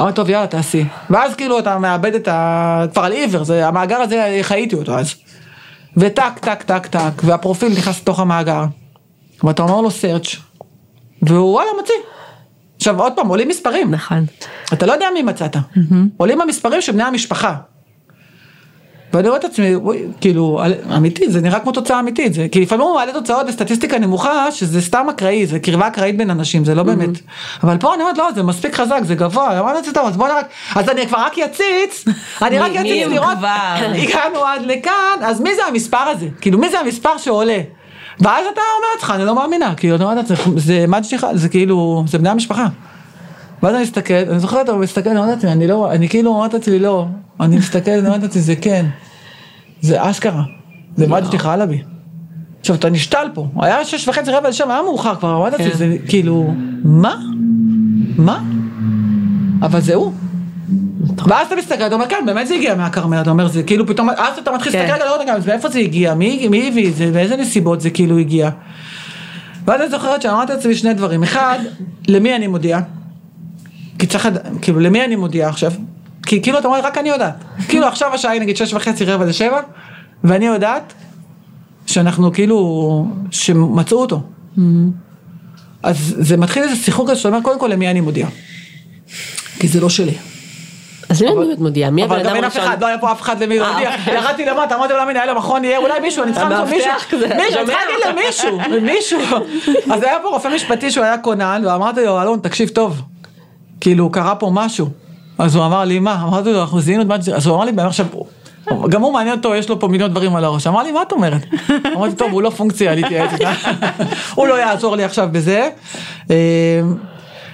[0.00, 0.84] אמרתי, טוב, יאללה, תעשי.
[1.10, 2.84] ואז כאילו אתה מאבד את ה...
[2.92, 5.14] כבר על עיוור, זה, המאגר הזה, חייתי אותו אז.
[5.96, 8.64] וטק, טק, טק, טק, והפרופיל נכנס לתוך המאגר.
[9.44, 10.36] ואתה אומר לו search,
[11.22, 11.94] והוא וואלה מציא.
[12.76, 13.90] עכשיו עוד פעם, עולים מספרים.
[13.90, 14.24] נכון.
[14.72, 15.56] אתה לא יודע מי מצאת.
[16.16, 17.56] עולים המספרים של בני המשפחה.
[19.12, 19.74] ואני רואה את עצמי,
[20.20, 20.60] כאילו,
[20.96, 24.82] אמיתי, זה נראה כמו תוצאה אמיתית, זה, כי לפעמים הוא מעלה תוצאות בסטטיסטיקה נמוכה, שזה
[24.82, 27.08] סתם אקראי, זה קרבה אקראית בין אנשים, זה לא באמת.
[27.62, 30.28] אבל פה אני אומרת, לא, זה מספיק חזק, זה גבוה, אמרתי לעצמי, טוב, אז בוא
[30.28, 30.40] נראה,
[30.74, 32.04] אז אני כבר רק יציץ,
[32.42, 33.38] אני רק יציץ לראות?
[34.02, 36.26] הגענו עד לכאן, אז מי זה המספר הזה?
[36.40, 37.60] כאילו, מי זה המספר שעולה?
[38.20, 42.04] ואז אתה אומר לעצמך, אני לא מאמינה, כאילו, אתה אומר לעצמך, זה מג'די, זה כאילו,
[42.06, 42.66] זה בני המשפחה.
[43.62, 46.54] ואז אני מסתכל, אני זוכרת, אני מסתכל, אני אומרת לעצמי, אני לא, אני כאילו אומרת
[46.54, 47.06] לעצמי לא,
[47.40, 48.86] אני מסתכל, אני אומרת לעצמי, זה כן,
[49.80, 50.42] זה אשכרה,
[50.96, 51.82] זה מג'די חלבי.
[52.60, 55.96] עכשיו אתה נשתל פה, היה שש וחצי רבע לשם, היה מאוחר כבר, אמרתי לעצמי, זה
[56.08, 57.16] כאילו, מה?
[58.16, 58.42] מה?
[59.62, 60.12] אבל זה הוא.
[61.28, 64.10] ואז אתה מסתכל, אתה אומר, כן, באמת זה הגיע מהכרמל, אתה אומר, זה כאילו פתאום,
[64.10, 64.78] אז אתה מתחיל כן.
[64.78, 68.18] להסתכל, רגע, אז מאיפה זה הגיע, מי מי הביא את זה, באיזה נסיבות זה כאילו
[68.18, 68.50] הגיע.
[69.64, 71.58] ואז אני זוכרת שאמרתי לעצמי שני דברים, אחד,
[72.08, 72.80] למי אני מודיע?
[73.98, 74.28] כי צריך,
[74.62, 75.72] כאילו, למי אני מודיע עכשיו?
[76.26, 77.44] כי כאילו אתה אומר, רק אני יודעת.
[77.68, 79.60] כאילו עכשיו השעה היא נגיד שש וחצי רבע לשבע,
[80.24, 80.92] ואני יודעת
[81.86, 84.22] שאנחנו כאילו, שמצאו אותו.
[85.82, 88.26] אז זה מתחיל איזה שיחוק כזה שאתה אומר, קודם כל למי אני מודיע.
[89.58, 90.14] כי זה לא שלי.
[91.08, 91.90] אז למי אני באמת מודיעה?
[91.90, 92.72] מי הבן אבל אדם גם אין אף הראשון?
[92.72, 93.90] אחד, לא היה פה אף אחד למי אה, להודיע.
[93.98, 94.14] אוקיי.
[94.14, 96.90] ירדתי למטה, אמרתי לו, הנה, היה למכון, יהיה אולי מישהו, אני צריכה למצוא מישהו.
[97.12, 97.66] מישהו, אני?
[97.66, 99.18] צריכה להגיד למישהו, מישהו.
[99.92, 103.02] אז היה פה רופא משפטי שהוא היה כונן, ואמרתי לו, אלון, תקשיב טוב.
[103.80, 104.88] כאילו, קרה פה משהו.
[105.38, 106.22] אז הוא אמר לי, מה?
[106.22, 107.14] אמרתי לו, אנחנו זיהינו את מה...
[107.14, 108.06] אז הוא אמר לי, עכשיו...
[108.88, 110.66] גם הוא מעניין אותו, יש לו פה מיליון דברים על הראש.
[110.66, 111.42] אמר לי, מה את אומרת?
[111.96, 113.52] אמרתי, טוב, הוא לא פונקציה, אני אתייעץ איתה.
[114.34, 115.68] הוא לא יעזור לי עכשיו בזה.
[116.30, 116.80] אה,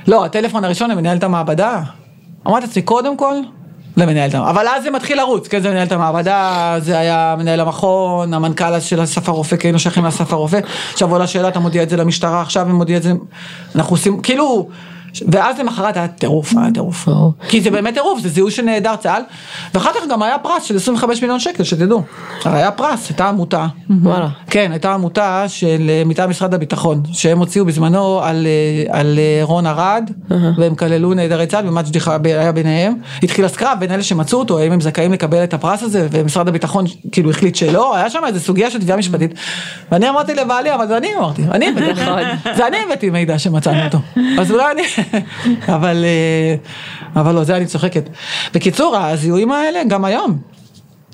[0.07, 1.83] לא, הטלפון הראשון למנהלת המעבדה.
[2.47, 3.35] אמרתי לעצמי, קודם כל,
[3.97, 4.51] למנהלת המעבדה.
[4.51, 9.03] אבל אז זה מתחיל לרוץ, כן, זה מנהלת המעבדה, זה היה מנהל המכון, המנכ"ל של
[9.03, 10.61] אסף הרופא, כי היינו שייכים לאסף הרופא.
[10.93, 13.13] עכשיו עולה שאלה, אתה מודיע את זה למשטרה, עכשיו הם מודיע את זה,
[13.75, 14.69] אנחנו עושים, כאילו,
[15.29, 17.09] ואז למחרת היה טירוף, היה טירוף.
[17.49, 19.23] כי זה באמת טירוף, זה זיהוי של נעדר צה"ל,
[19.75, 22.03] ואחר כך גם היה פרס של 25 מיליון שקל, שתדעו.
[22.45, 23.67] היה פרס, הייתה עמותה.
[24.03, 24.29] וואלה.
[24.51, 29.45] כן, הייתה עמותה של אה, מטעם משרד הביטחון, שהם הוציאו בזמנו על, אה, על אה,
[29.45, 30.11] רון ארד,
[30.59, 32.95] והם כללו נעדרי צה"ל, ומג'די היה ביניהם.
[33.23, 36.85] התחיל הסקרב בין אלה שמצאו אותו, האם הם זכאים לקבל את הפרס הזה, ומשרד הביטחון
[37.13, 39.35] כאילו החליט שלא, היה שם איזה סוגיה של תביעה משפטית.
[39.93, 42.01] ואני אמרתי לבעלי, אבל זה אני אמרתי, אני הבאתי,
[42.57, 43.99] זה אני הבאתי מידע שמצאנו אותו.
[44.39, 44.83] אז אולי אני,
[45.75, 46.55] אבל, אה,
[47.21, 48.09] אבל לא, זה אני צוחקת.
[48.55, 50.39] בקיצור, הזיהויים האלה, גם היום,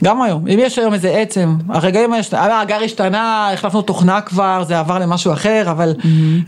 [0.04, 4.64] גם היום, אם יש היום איזה עצם, הרגעים האלה, שאתה- המאגר השתנה, החלפנו תוכנה כבר,
[4.66, 5.94] זה עבר למשהו אחר, אבל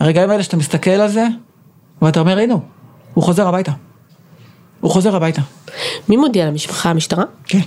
[0.00, 1.26] הרגעים האלה שאתה מסתכל על זה,
[2.02, 2.62] ואתה אומר, הנה, הוא,
[3.14, 3.72] הוא חוזר הביתה.
[4.80, 5.42] הוא חוזר הביתה.
[6.08, 6.90] מי מודיע למשפחה?
[6.90, 7.24] המשטרה?
[7.44, 7.60] כן.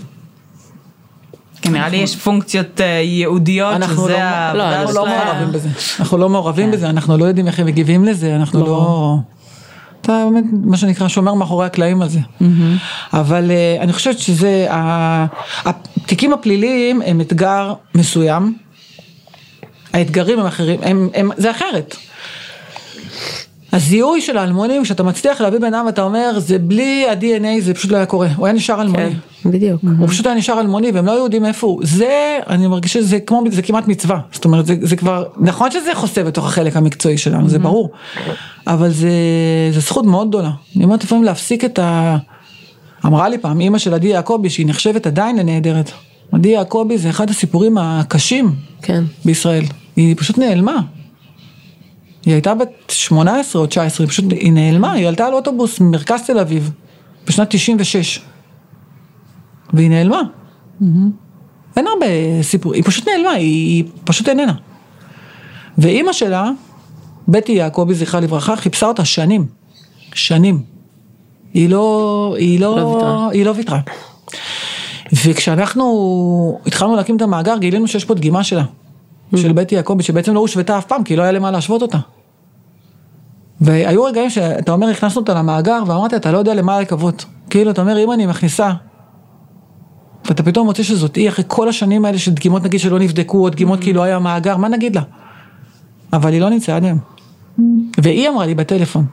[1.62, 5.18] כי נראה לי יש פונקציות אה, ייעודיות, אנחנו שזה לא- העבודה אנחנו לא שלהם.
[5.28, 9.18] מעורבים בזה, אנחנו לא מעורבים בזה, אנחנו לא יודעים איך הם מגיבים לזה, אנחנו לא...
[10.06, 12.20] אתה באמת, מה שנקרא, שומר מאחורי הקלעים על זה.
[13.14, 14.68] אבל אה, אני חושבת שזה,
[15.66, 18.58] התיקים הפליליים הם אתגר מסוים,
[19.94, 21.96] האתגרים הם אחרים, הם, הם, זה אחרת.
[23.76, 27.92] הזיהוי של האלמונים, כשאתה מצליח להביא בן אדם ואתה אומר, זה בלי ה-DNA זה פשוט
[27.92, 29.12] לא היה קורה, הוא היה נשאר אלמוני.
[29.44, 29.82] כן, בדיוק.
[30.00, 31.82] הוא פשוט היה נשאר אלמוני והם לא יודעים איפה הוא.
[31.84, 34.20] זה, אני מרגישה שזה כמו, זה כמעט מצווה.
[34.32, 37.90] זאת אומרת, זה, זה כבר, נכון שזה חוסה בתוך החלק המקצועי שלנו, זה ברור.
[38.68, 39.10] אבל זה,
[39.72, 40.52] זה זכות מאוד גדולה.
[40.76, 42.18] אני אומרת לפעמים להפסיק את ה...
[43.06, 45.92] אמרה לי פעם אימא של עדי יעקבי, שהיא נחשבת עדיין לנהדרת.
[46.32, 49.04] עדי יעקבי זה אחד הסיפורים הקשים כן.
[49.26, 49.64] בישראל.
[49.96, 50.82] היא פשוט נעלמה.
[52.26, 56.22] היא הייתה בת 18 או 19, היא פשוט, היא נעלמה, היא עלתה על אוטובוס ממרכז
[56.28, 56.72] תל אביב
[57.28, 58.22] בשנת 96.
[59.74, 60.22] והיא נעלמה.
[61.78, 62.06] אין הרבה
[62.42, 64.54] סיפור, היא פשוט נעלמה, היא, היא פשוט איננה.
[65.78, 66.50] ואימא שלה,
[67.28, 69.46] בטי יעקבי זכרה לברכה, חיפשה אותה שנים.
[70.14, 70.64] שנים.
[71.54, 73.30] היא לא, היא לא, לא ויתרה.
[73.30, 73.80] היא לא ויתרה.
[75.26, 78.64] וכשאנחנו התחלנו להקים את המאגר, גילינו שיש פה דגימה שלה,
[79.36, 81.98] של בטי יעקבי, שבעצם לא הושוותה אף פעם, כי לא היה למה להשוות אותה.
[83.62, 87.26] והיו רגעים שאתה אומר, הכנסנו אותה למאגר, ואמרתי, אתה לא יודע למה לקוות.
[87.50, 88.72] כאילו, אתה אומר, אם אני מכניסה,
[90.26, 93.50] ואתה פתאום מוצא שזאת היא, אחרי כל השנים האלה של דגימות נגיד שלא נבדקו, או
[93.50, 95.02] דגימות כאילו היה מאגר, מה נגיד לה?
[96.14, 97.00] אבל היא לא נמצאה עד היום.
[97.98, 99.06] והיא אמרה לי בטלפון,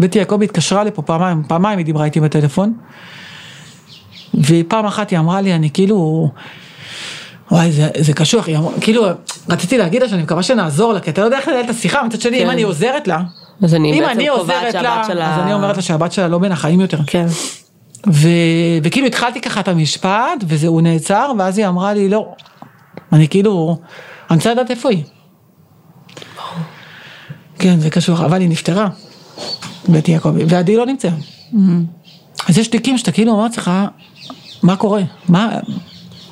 [0.00, 2.74] בטי יעקבי התקשרה לפה פעמיים, פעמיים היא דיברה איתי בטלפון,
[4.34, 6.30] ופעם אחת היא אמרה לי, אני כאילו,
[7.50, 9.04] וואי, זה, זה קשוח, היא אמרה, כאילו,
[9.48, 12.02] רציתי להגיד לה שאני מקווה שנעזור לה, כי אתה לא יודע איך לנהל את השיחה,
[12.02, 12.50] מצד שני, אם כן.
[12.50, 13.22] אני עוזרת לה,
[13.62, 15.34] אז אני אם בעצם אני קובעת שהבת לה, שלה...
[15.34, 16.98] אז אני אומרת לה שהבת שלה לא בין החיים יותר.
[17.06, 17.26] כן.
[18.06, 18.28] ו...
[18.82, 22.34] וכאילו התחלתי ככה את המשפט, וזה, הוא נעצר, ואז היא אמרה לי, לא,
[23.12, 23.78] אני כאילו,
[24.30, 25.04] אני רוצה לדעת איפה היא.
[27.58, 28.88] כן, זה קשור, אבל היא נפטרה,
[29.88, 31.12] בטי יעקבי, ועדי לא נמצאה.
[32.48, 33.70] אז יש תיקים שאתה כאילו אומר לעצמך,
[34.62, 35.02] מה קורה?
[35.28, 35.58] מה...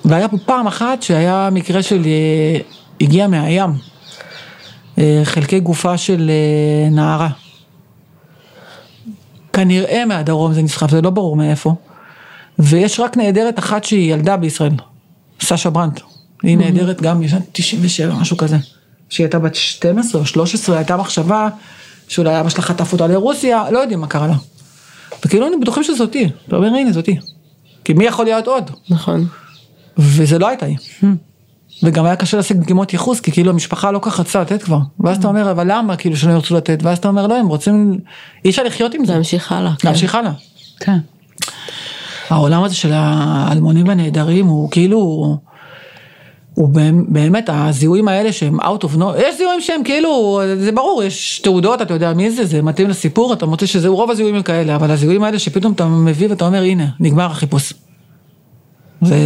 [0.04, 2.60] והיה פה פעם אחת שהיה מקרה של, אה,
[3.00, 3.70] הגיע מהים,
[5.24, 7.28] חלקי גופה של אה, נערה.
[9.52, 11.74] כנראה מהדרום זה נסחף, זה לא ברור מאיפה.
[12.58, 14.72] ויש רק נעדרת אחת שהיא ילדה בישראל,
[15.40, 16.00] סשה ברנט.
[16.42, 18.56] היא נעדרת גם בשנת 97, משהו כזה.
[19.10, 21.48] שהיא הייתה בת 12 או 13, הייתה מחשבה
[22.08, 24.34] שאולי אבא שלה חטף אותה לרוסיה, לא יודעים מה קרה לה.
[25.24, 27.16] וכאילו אני בטוחים שזאתי, אתה אומר הנה זאתי.
[27.84, 28.70] כי מי יכול להיות עוד?
[28.90, 29.26] נכון.
[29.98, 30.76] וזה לא הייתה היא.
[31.82, 34.78] וגם היה קשה להשיג דגימות ייחוס, כי כאילו המשפחה לא כך רצתה לתת כבר.
[35.00, 36.78] ואז אתה אומר, אבל למה כאילו שלא ירצו לתת?
[36.82, 37.98] ואז אתה אומר, לא, הם רוצים,
[38.44, 39.12] אי אפשר לחיות עם זה.
[39.14, 39.72] להמשיך הלאה.
[39.78, 39.88] כן.
[39.88, 40.32] להמשיך הלאה.
[40.80, 40.98] כן.
[42.30, 44.98] העולם הזה של האלמונים הנהדרים הוא כאילו,
[46.54, 51.02] הוא באמת- באמת הזיהויים האלה שהם out of no, יש זיהויים שהם כאילו, זה ברור,
[51.02, 54.42] יש תעודות, אתה יודע מי זה, זה מתאים לסיפור, אתה מוצא שזה, רוב הזיהויים הם
[54.42, 57.72] כאלה, אבל הזיהויים האלה שפתאום אתה מביא ואתה אומר, הנה, נגמר החיפוש.
[59.02, 59.16] זה,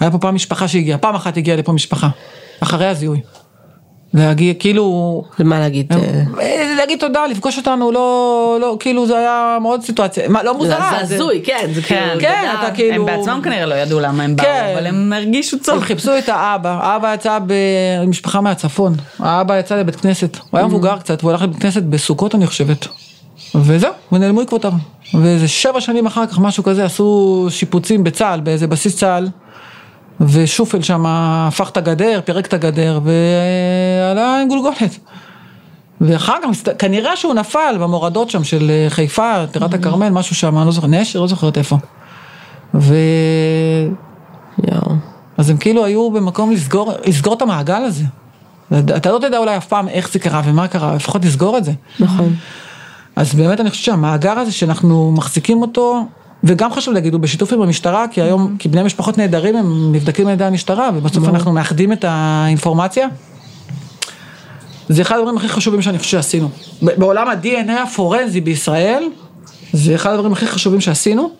[0.00, 2.08] היה פה פעם משפחה שהגיעה, פעם אחת הגיעה לפה משפחה,
[2.60, 3.20] אחרי הזיהוי.
[4.14, 5.92] להגיע, כאילו, למה להגיד?
[5.92, 5.98] אה,
[6.40, 10.90] אה, להגיד תודה, לפגוש אותנו, לא, לא, כאילו זה היה מאוד סיטואציה, מה, לא מוזרה.
[11.04, 11.70] זה הזוי, כן.
[11.74, 12.20] זה כן, כאילו...
[12.20, 12.66] כן, תודה.
[12.66, 12.94] אתה כאילו...
[12.94, 14.72] הם בעצמם כנראה לא ידעו למה הם באו, כן.
[14.76, 15.84] אבל הם הרגישו הם צורך.
[15.84, 21.22] חיפשו את האבא, האבא יצא במשפחה מהצפון, האבא יצא לבית כנסת, הוא היה מבוגר קצת,
[21.22, 22.86] והוא הלך לבית כנסת בסוכות אני חושבת.
[23.54, 24.72] וזהו, ונעלמו עקבותיו.
[25.14, 29.28] ואיזה שבע שנים אחר כך, משהו כזה, עשו שיפוצים בצה"ל, באיזה בסיס צה"ל,
[30.20, 34.98] ושופל שם הפך את הגדר, פירק את הגדר, ועלה עם גולגולת.
[36.00, 40.66] ואחר כך, כנראה שהוא נפל במורדות שם של אה, חיפה, טירת הכרמל, משהו שם, אני
[40.66, 41.76] לא זוכר, נשר, לא זוכרת איפה.
[42.74, 42.94] ו...
[44.68, 44.94] יואו.
[45.38, 48.04] אז הם כאילו היו במקום לסגור, לסגור את המעגל הזה.
[48.96, 51.72] אתה לא תדע אולי אף פעם איך זה קרה ומה קרה, לפחות לסגור את זה.
[52.00, 52.34] נכון.
[53.16, 56.04] אז באמת אני חושבת שהמאגר הזה שאנחנו מחזיקים אותו,
[56.44, 60.26] וגם חשוב להגיד, הוא בשיתוף עם המשטרה, כי היום, כי בני משפחות נעדרים הם נבדקים
[60.26, 63.08] על ידי המשטרה, ובסוף אנחנו מאחדים את האינפורמציה.
[64.88, 66.48] זה אחד הדברים הכי חשובים שאני חושב שעשינו.
[66.82, 69.04] בעולם ה-DNA הפורנזי בישראל,
[69.72, 71.30] זה אחד הדברים הכי חשובים שעשינו.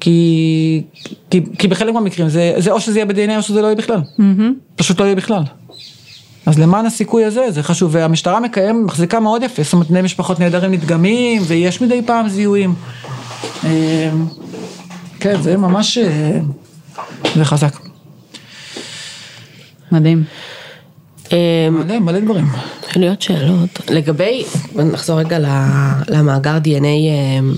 [0.00, 0.82] כי,
[1.30, 4.00] כי, כי בחלק מהמקרים זה, זה או שזה יהיה ב-DNA או שזה לא יהיה בכלל.
[4.76, 5.42] פשוט לא יהיה בכלל.
[6.46, 10.40] אז למען הסיכוי הזה זה חשוב, והמשטרה מקיים, מחזיקה מאוד יפה, זאת אומרת בני משפחות
[10.40, 12.74] נעדרים נדגמים, ויש מדי פעם זיהויים.
[13.64, 14.10] אה,
[15.20, 16.38] כן, זה ממש, אה,
[17.34, 17.76] זה חזק.
[19.92, 20.24] מדהים.
[21.32, 21.36] אמ,
[21.70, 22.46] מלא, מלא דברים.
[22.88, 23.80] יכולים להיות שאלות.
[23.90, 25.46] לגבי, נחזור רגע ל-
[26.08, 26.84] למאגר DNA
[27.38, 27.54] אמ,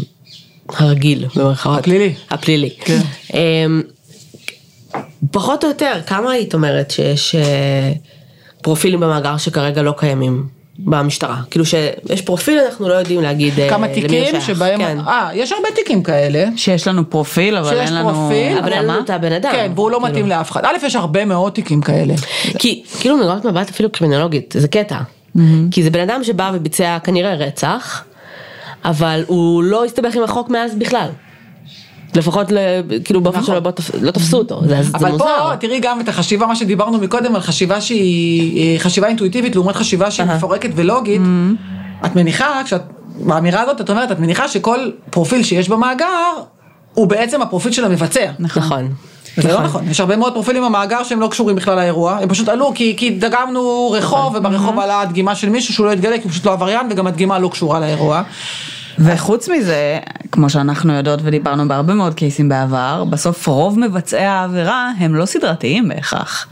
[0.68, 1.78] הרגיל, במרכאות.
[1.78, 2.14] הפלילי.
[2.30, 2.70] הפלילי.
[2.80, 3.00] כן.
[3.34, 3.82] אמ,
[5.30, 7.92] פחות או יותר, כמה היית אומרת שיש אה,
[8.62, 10.46] פרופילים במאגר שכרגע לא קיימים
[10.78, 11.36] במשטרה?
[11.50, 14.40] כאילו שיש פרופיל אנחנו לא יודעים להגיד אה, כמה למי הוא תיקים.
[14.40, 14.98] שבהם, כן.
[15.06, 16.44] אה, יש הרבה תיקים כאלה.
[16.56, 18.10] שיש לנו פרופיל, אבל שיש אין לנו...
[18.10, 19.52] פרופיל, אבל אין לנו את הבן אדם.
[19.52, 20.08] כן, והוא לא כאילו.
[20.10, 20.64] מתאים לאף אחד.
[20.64, 22.14] א', יש הרבה מאוד תיקים כאלה.
[22.58, 24.98] כי כאילו מנקודת מבט אפילו קרימינולוגית, זה קטע.
[25.70, 28.04] כי זה בן אדם שבא וביצע כנראה רצח,
[28.84, 31.08] אבל הוא לא הסתבך עם החוק מאז בכלל.
[32.16, 32.46] לפחות
[33.04, 33.54] כאילו באופן נכון.
[33.54, 34.60] שלא לא תפסו אותו,
[34.94, 35.18] אבל.
[35.18, 39.76] פה תראי גם את החשיבה, מה שדיברנו מקודם על חשיבה שהיא אה, חשיבה אינטואיטיבית לעומת
[39.76, 41.22] חשיבה שהיא מפורקת ולוגית.
[42.06, 42.82] את מניחה, כשאת,
[43.20, 46.06] באמירה הזאת את אומרת, את מניחה שכל פרופיל שיש במאגר
[46.94, 48.30] הוא בעצם הפרופיל של המבצע.
[48.38, 48.88] נכון.
[49.36, 52.48] זה לא נכון, יש הרבה מאוד פרופילים במאגר שהם לא קשורים בכלל לאירוע, הם פשוט
[52.48, 56.30] עלו כי, כי דגמנו רחוב וברחוב עלה הדגימה של מישהו שהוא לא התגלה כי הוא
[56.30, 58.22] פשוט לא עבריין וגם הדגימה לא קשורה לאירוע.
[58.98, 59.98] וחוץ מזה,
[60.32, 65.88] כמו שאנחנו יודעות ודיברנו בהרבה מאוד קייסים בעבר, בסוף רוב מבצעי העבירה הם לא סדרתיים
[65.88, 66.46] בהכרח.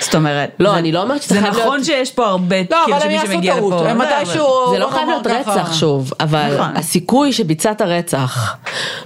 [0.00, 2.56] זאת אומרת, לא, זה- אני לא אומרת שזה זה חייב נכון להיות- שיש פה הרבה,
[2.60, 4.46] לא, כאילו אבל הם שמי יעשו שמגיע טעות, לפה, הם זה, אבל- מתישהו...
[4.72, 5.26] זה לא חייב להיות.
[5.26, 6.76] רצח שוב, אבל נכון.
[6.76, 8.56] הסיכוי שביצעת רצח,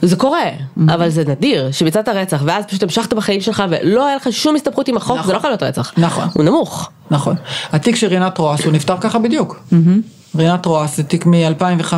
[0.02, 0.44] זה קורה,
[0.88, 4.88] אבל זה נדיר, שביצעת רצח ואז פשוט המשכת בחיים שלך ולא היה לך שום הסתבכות
[4.88, 5.92] עם החוק, זה לא יכול להיות רצח.
[5.98, 6.28] נכון.
[6.34, 6.90] הוא נמוך.
[7.10, 7.36] נכון.
[7.72, 9.60] התיק של רינת רועס הוא נפתר ככה בדיוק.
[10.36, 11.94] רינת רועס זה תיק מ-2005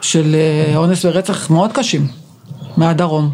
[0.00, 2.06] של אה, אונס ורצח מאוד קשים
[2.76, 3.30] מהדרום.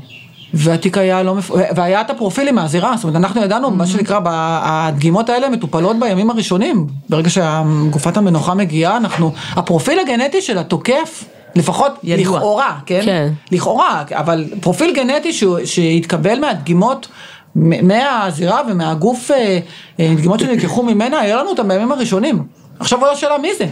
[0.54, 1.50] והתיק היה לא מפ...
[1.76, 4.28] והיה את הפרופילים מהזירה, זאת אומרת אנחנו ידענו מה שנקרא, ב-
[4.62, 11.24] הדגימות האלה מטופלות בימים הראשונים, ברגע שגופת המנוחה מגיעה, אנחנו, הפרופיל הגנטי של התוקף,
[11.54, 12.38] לפחות ידוע.
[12.38, 13.00] לכאורה, כן?
[13.04, 13.32] כן.
[13.52, 15.32] לכאורה, אבל פרופיל גנטי
[15.64, 17.08] שהתקבל מהדגימות
[17.54, 19.58] מהזירה ומהגוף, אה,
[20.00, 22.42] אה, דגימות שנלקחו ממנה, היה לנו אותם בימים הראשונים.
[22.78, 23.66] עכשיו עוד השאלה מי זה?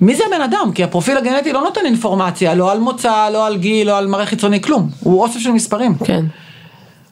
[0.00, 0.72] מי זה הבן אדם?
[0.74, 4.26] כי הפרופיל הגנטי לא נותן אינפורמציה, לא על מוצא, לא על גיל, לא על מראה
[4.26, 4.90] חיצוני, כלום.
[5.00, 5.94] הוא אוסף של מספרים.
[6.04, 6.24] כן.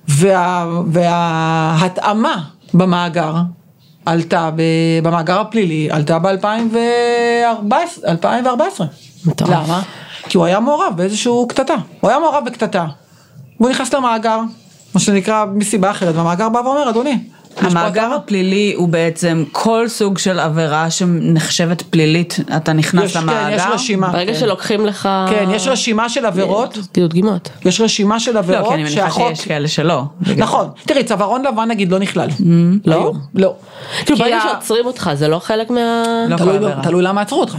[0.09, 2.43] וה, וההתאמה
[2.75, 3.35] במאגר
[4.07, 4.63] עלתה, ב,
[5.03, 8.83] במאגר הפלילי, עלתה ב-2014.
[9.27, 9.51] מטורף.
[9.51, 9.83] למה?
[10.29, 11.75] כי הוא היה מעורב באיזשהו קטטה.
[12.01, 12.87] הוא היה מעורב בקטטה.
[13.61, 14.41] והוא נכנס למאגר,
[14.95, 17.19] מה שנקרא מסיבה אחרת, והמאגר בא ואומר, אדוני,
[17.59, 23.23] המאגר התאמה." הפלילי הוא בעצם כל סוג של עבירה שנחשבת פלילית, אתה נכנס יש, כן,
[23.23, 23.57] למאגר.
[23.57, 24.09] יש רשימה.
[24.09, 24.39] ברגע כן.
[24.39, 25.09] שלוקחים לך...
[25.31, 27.49] כן, יש רשימה של עבירות, כאילו דגימות.
[27.65, 29.29] יש רשימה של לא, עבירות כי אני מניחה שהחוק...
[29.29, 30.03] שיש כאלה שלא.
[30.37, 32.29] נכון, תראי, צווארון לבן נגיד לא נכלל.
[32.85, 32.95] לא?
[32.95, 33.55] היום, לא.
[34.05, 36.03] כאילו כי ברגע ה- שעוצרים אותך זה לא חלק מה...
[36.29, 36.37] לא.
[36.83, 37.57] תלוי- למה עצרו אותך.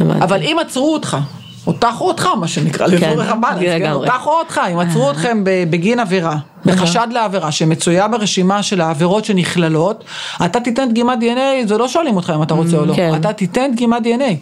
[0.00, 1.16] אבל אם עצרו אותך,
[1.66, 4.08] או טחו אותך מה שנקרא, כן, לצורך הבאלנס, כן, לגמרי.
[4.26, 10.04] או אותך, אם עצרו אתכם ב- בגין עבירה, בחשד לעבירה שמצויה ברשימה של העבירות שנכללות,
[10.44, 13.14] אתה תיתן דגימת דנ"א, זה לא שואלים אותך אם אתה רוצה או לא, כן.
[13.14, 14.32] אתה תיתן דגימת דנ"א.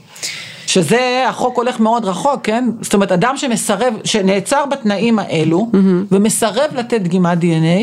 [0.67, 2.69] שזה, החוק הולך מאוד רחוק, כן?
[2.81, 5.71] זאת אומרת, אדם שמסרב, שנעצר בתנאים האלו,
[6.13, 7.83] ומסרב לתת דגימת דנ"א,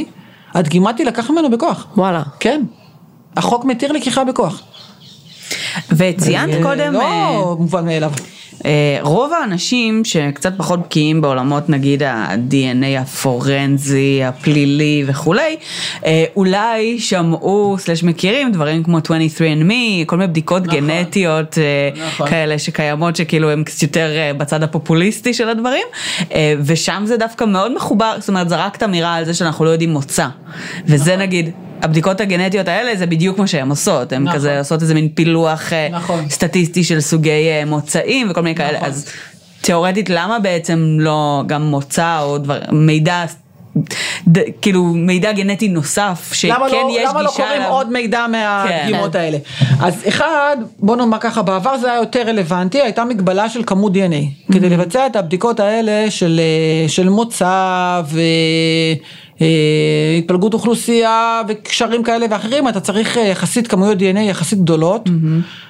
[0.54, 1.88] הדגימה תילקח ממנו בכוח.
[1.98, 2.24] וואלה.
[2.40, 2.62] כן.
[3.38, 4.62] החוק מתיר לקיחה בכוח.
[5.92, 8.12] וציינת זה קודם, אה, לא מובן מאליו.
[8.66, 15.56] אה, רוב האנשים שקצת פחות בקיאים בעולמות נגיד ה-DNA הפורנזי, הפלילי וכולי,
[16.06, 20.80] אה, אולי שמעו סלש מכירים דברים כמו 23andMe, כל מיני בדיקות נכון.
[20.80, 22.30] גנטיות אה, נכון.
[22.30, 25.84] כאלה שקיימות שכאילו הם קצת יותר בצד הפופוליסטי של הדברים,
[26.66, 30.28] ושם זה דווקא מאוד מחובר, זאת אומרת זרקת אמירה על זה שאנחנו לא יודעים מוצא,
[30.86, 31.22] וזה נכון.
[31.22, 31.52] נגיד.
[31.82, 34.36] הבדיקות הגנטיות האלה זה בדיוק מה שהן עושות, הן נכון.
[34.36, 36.30] כזה עושות איזה מין פילוח נכון.
[36.30, 38.90] סטטיסטי של סוגי מוצאים וכל מיני כאלה, נכון.
[38.90, 39.06] אז
[39.62, 43.26] תיאורטית למה בעצם לא גם מוצא או דבר, מידע,
[44.28, 47.72] ד, כאילו מידע גנטי נוסף, שכן למה לא, יש למה לא גישה קוראים אליו?
[47.72, 49.20] עוד מידע מהדגימות כן.
[49.20, 49.38] האלה?
[49.82, 54.54] אז אחד, בוא נאמר ככה, בעבר זה היה יותר רלוונטי, הייתה מגבלה של כמות דנ"א.
[54.54, 58.02] כדי לבצע את הבדיקות האלה של, אה, של מוצא
[59.42, 65.10] והתפלגות אוכלוסייה וקשרים כאלה ואחרים, אתה צריך אה, יחסית כמויות דנ"א יחסית גדולות,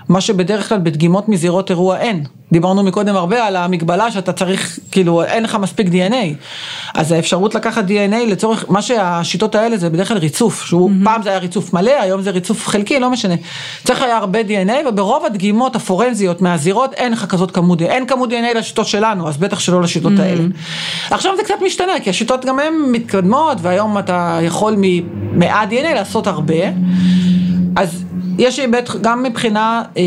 [0.09, 2.23] מה שבדרך כלל בדגימות מזירות אירוע אין.
[2.51, 6.25] דיברנו מקודם הרבה על המגבלה שאתה צריך, כאילו, אין לך מספיק דנ"א.
[6.93, 11.29] אז האפשרות לקחת דנ"א לצורך, מה שהשיטות האלה זה בדרך כלל ריצוף, שהוא פעם זה
[11.29, 13.35] היה ריצוף מלא, היום זה ריצוף חלקי, לא משנה.
[13.83, 18.29] צריך היה הרבה דנ"א, וברוב הדגימות הפורנזיות מהזירות אין לך כזאת כמות דנ"א, אין כמות
[18.29, 20.43] דנ"א לשיטות שלנו, אז בטח שלא לשיטות האלה.
[21.11, 26.55] עכשיו זה קצת משתנה, כי השיטות גם הן מתקדמות, והיום אתה יכול דנ"א לעשות הרבה.
[27.75, 28.03] אז
[28.37, 30.03] יש היבט גם מבחינה אה,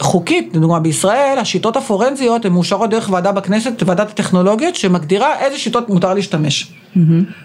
[0.00, 5.88] חוקית, לדוגמה בישראל, השיטות הפורנזיות הן מאושרות דרך ועדה בכנסת, ועדת הטכנולוגיות, שמגדירה איזה שיטות
[5.88, 6.72] מותר להשתמש.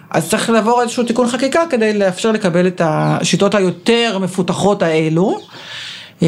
[0.10, 5.39] אז צריך לעבור איזשהו תיקון חקיקה כדי לאפשר לקבל את השיטות היותר מפותחות האלו.
[6.24, 6.28] אה,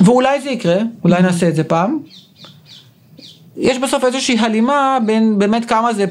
[0.00, 1.98] ואולי זה יקרה, אולי נעשה את זה פעם.
[3.56, 6.04] יש בסוף איזושהי הלימה בין באמת כמה זה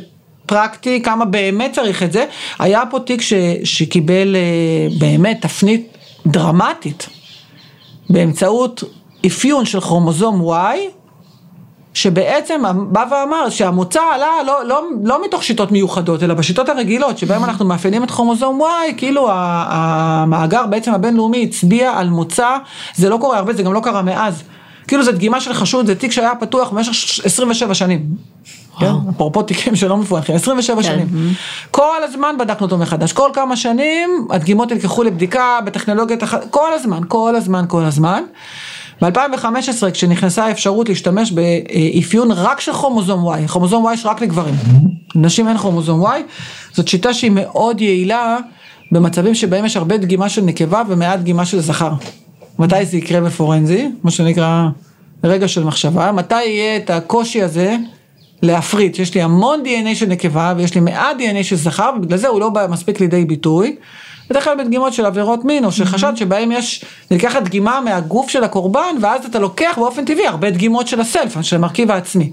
[0.49, 2.25] פרקטי, כמה באמת צריך את זה.
[2.59, 3.33] היה פה תיק ש,
[3.63, 7.09] שקיבל אה, באמת תפנית דרמטית
[8.09, 8.83] באמצעות
[9.27, 10.77] אפיון של כרומוזום Y,
[11.93, 17.43] שבעצם בא ואמר שהמוצא עלה לא, לא, לא מתוך שיטות מיוחדות, אלא בשיטות הרגילות, שבהן
[17.43, 22.57] אנחנו מאפיינים את כרומוזום Y, כאילו המאגר בעצם הבינלאומי הצביע על מוצא,
[22.95, 24.43] זה לא קורה הרבה, זה גם לא קרה מאז.
[24.87, 28.05] כאילו זה דגימה של חשוד, זה תיק שהיה פתוח במשך 27 שנים.
[28.79, 30.87] כן, אפרופו תיקים שלא מפוענחים, 27 כן.
[30.87, 31.07] שנים.
[31.71, 37.35] כל הזמן בדקנו אותו מחדש, כל כמה שנים הדגימות נלקחו לבדיקה בטכנולוגיות, כל הזמן, כל
[37.35, 38.23] הזמן, כל הזמן.
[39.01, 44.55] ב-2015 כשנכנסה האפשרות להשתמש באפיון רק של כרומוזום Y, כרומוזום Y יש רק לגברים,
[45.15, 46.19] נשים אין כרומוזום Y,
[46.73, 48.37] זאת שיטה שהיא מאוד יעילה
[48.91, 51.91] במצבים שבהם יש הרבה דגימה של נקבה ומעט דגימה של זכר.
[52.59, 54.67] מתי זה יקרה בפורנזי, מה שנקרא
[55.23, 57.77] רגע של מחשבה, מתי יהיה את הקושי הזה
[58.41, 62.27] להפריד, שיש לי המון DNA של נקבה ויש לי מעט DNA של זכר ובגלל זה
[62.27, 63.75] הוא לא בא מספיק לידי ביטוי.
[64.29, 68.43] בדרך כלל בדגימות של עבירות מין או של חשד שבהם יש, נלקחת דגימה מהגוף של
[68.43, 72.31] הקורבן ואז אתה לוקח באופן טבעי הרבה דגימות של הסלף, של המרכיב העצמי.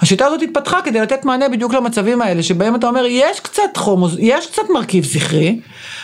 [0.00, 4.16] השיטה הזאת התפתחה כדי לתת מענה בדיוק למצבים האלה, שבהם אתה אומר, יש קצת חומוז,
[4.18, 5.60] יש קצת מרכיב זכרי,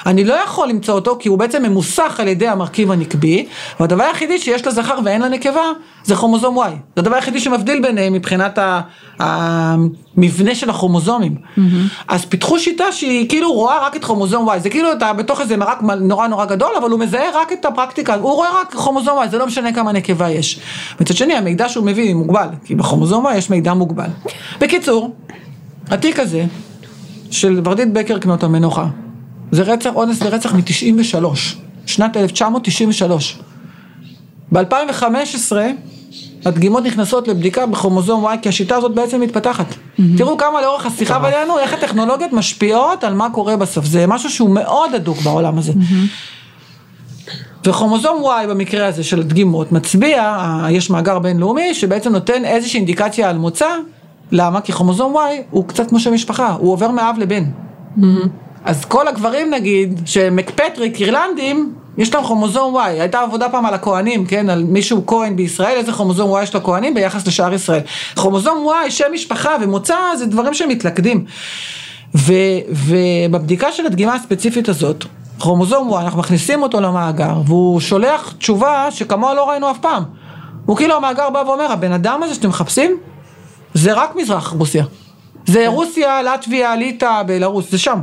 [0.06, 3.46] אני לא יכול למצוא אותו כי הוא בעצם ממוסך על ידי המרכיב הנקבי,
[3.80, 5.64] והדבר היחידי שיש לזכר ואין לנקבה,
[6.04, 6.70] זה כרומוזום Y.
[6.70, 8.58] זה הדבר היחידי שמבדיל ביניהם מבחינת
[10.20, 11.34] המבנה של הכרומוזומים.
[11.34, 11.60] Mm-hmm.
[12.08, 15.56] אז פיתחו שיטה שהיא כאילו רואה רק את כרומוזום Y, זה כאילו אתה בתוך איזה
[15.56, 19.28] מרק נורא נורא גדול, אבל הוא מזהה רק את הפרקטיקה, הוא רואה רק כרומוזום Y,
[19.28, 20.60] זה לא משנה כמה נקבה יש.
[21.00, 24.08] מצד שני, המידע שהוא מביא מוגבל, כי בכרומוזום Y יש מידע מוגבל.
[24.60, 25.14] בקיצור,
[25.90, 26.44] התיק הזה,
[27.30, 28.86] של ורדית בקר קנות המנוחה,
[29.52, 31.24] זה רצח, אונס ורצח מ-93,
[31.86, 33.38] שנת 1993.
[34.52, 35.52] ב-2015
[36.44, 39.66] הדגימות נכנסות לבדיקה בכרומוזום Y, כי השיטה הזאת בעצם מתפתחת.
[39.70, 40.02] Mm-hmm.
[40.16, 43.84] תראו כמה לאורך השיחה בינינו, איך הטכנולוגיות משפיעות על מה קורה בסוף.
[43.84, 45.72] זה משהו שהוא מאוד הדוק בעולם הזה.
[45.72, 47.66] Mm-hmm.
[47.68, 50.36] וכרומוזום Y במקרה הזה של דגימות מצביע,
[50.70, 53.68] יש מאגר בינלאומי שבעצם נותן איזושהי אינדיקציה על מוצא,
[54.32, 54.60] למה?
[54.60, 57.44] כי כרומוזום Y הוא קצת כמו שם משפחה, הוא עובר מאב לבן.
[57.44, 58.28] Mm-hmm.
[58.64, 64.26] אז כל הגברים נגיד, שמקפטריק אירלנדים, יש להם כרומוזום Y, הייתה עבודה פעם על הכהנים,
[64.26, 67.80] כן, על מישהו כהן בישראל, איזה כרומוזום Y יש לכהנים ביחס לשאר ישראל.
[68.16, 71.24] כרומוזום Y, שם משפחה ומוצא, זה דברים שמתלכדים.
[72.14, 72.32] ו,
[72.68, 75.04] ובבדיקה של הדגימה הספציפית הזאת,
[75.40, 80.02] כרומוזום Y, אנחנו מכניסים אותו למאגר, והוא שולח תשובה שכמוה לא ראינו אף פעם.
[80.66, 82.96] הוא כאילו המאגר בא ואומר, הבן אדם הזה שאתם מחפשים,
[83.74, 84.84] זה רק מזרח רוסיה.
[85.46, 88.00] זה רוסיה, לטביה, ליטא, בלרוס, זה שם.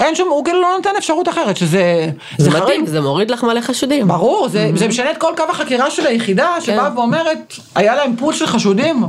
[0.00, 2.10] אין שום, הוא כאילו לא נותן אפשרות אחרת, שזה...
[2.38, 4.08] זה, זה מדהים, זה מוריד לך מלא חשודים.
[4.08, 4.78] ברור, זה, mm-hmm.
[4.78, 6.60] זה משנה את כל קו החקירה של היחידה, כן.
[6.60, 9.04] שבאה ואומרת, היה להם פול של חשודים,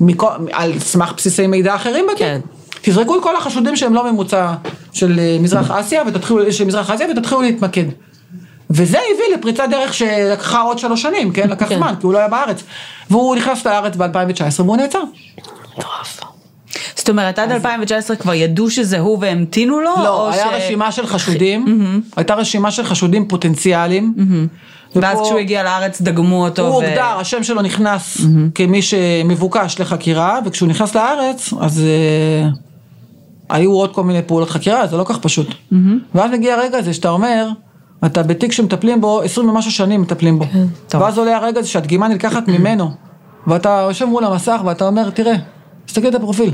[0.00, 2.18] מכל, על סמך בסיסי מידע אחרים בתיק.
[2.18, 2.40] כן.
[2.82, 4.52] תזרקו את כל החשודים שהם לא ממוצע
[4.92, 7.84] של אה, מזרח אסיה, ותתחילו, של מזרח אסיה, ותתחילו להתמקד.
[8.70, 11.50] וזה הביא לפריצת דרך שלקחה עוד שלוש שנים, כן?
[11.50, 11.76] לקח כן.
[11.76, 12.62] זמן, כי הוא לא היה בארץ.
[13.10, 15.02] והוא נכנס לארץ ב-2019 והוא נעצר.
[15.78, 16.20] מטורף.
[17.00, 19.90] זאת אומרת, עד 2019 כבר ידעו שזה הוא והמתינו לו?
[19.96, 21.64] לא, היה רשימה של חשודים,
[22.16, 24.14] הייתה רשימה של חשודים פוטנציאליים.
[24.96, 26.62] ואז כשהוא הגיע לארץ דגמו אותו.
[26.62, 28.20] הוא הוגדר, השם שלו נכנס
[28.54, 32.48] כמי שמבוקש לחקירה, וכשהוא נכנס לארץ, אז אה,
[33.50, 35.54] היו עוד כל מיני פעולות חקירה, זה לא כך פשוט.
[36.14, 37.48] ואז מגיע הרגע הזה שאתה אומר,
[38.06, 40.44] אתה בתיק שמטפלים בו, 20 ומשהו שנים מטפלים בו.
[40.90, 42.90] כן, ואז עולה הרגע הזה שהדגימה נלקחת ממנו,
[43.46, 45.34] ואתה יושב מול המסך ואתה אומר, תראה,
[45.86, 46.50] תסתכל את הפרופיל.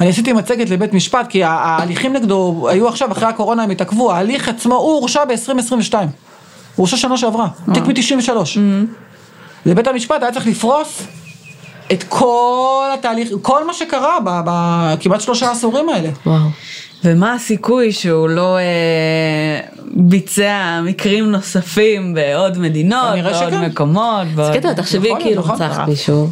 [0.00, 4.48] אני עשיתי מצגת לבית משפט, כי ההליכים נגדו היו עכשיו, אחרי הקורונה הם התעכבו, ההליך
[4.48, 5.94] עצמו, הוא הורשע ב-2022.
[5.94, 6.06] הוא
[6.76, 7.88] הורשע שנה שעברה, תיק אה.
[7.88, 8.58] מ-93.
[9.66, 11.02] לבית המשפט היה צריך לפרוס
[11.92, 16.10] את כל התהליך, כל מה שקרה בכמעט שלושה עשורים האלה.
[16.26, 16.40] וואו.
[17.04, 19.60] ומה הסיכוי שהוא לא אה,
[19.92, 24.50] ביצע מקרים נוספים בעוד מדינות, בעוד מקומות, בעוד...
[24.50, 26.28] אז קטע, תחשבי כאילו רצח מישהו.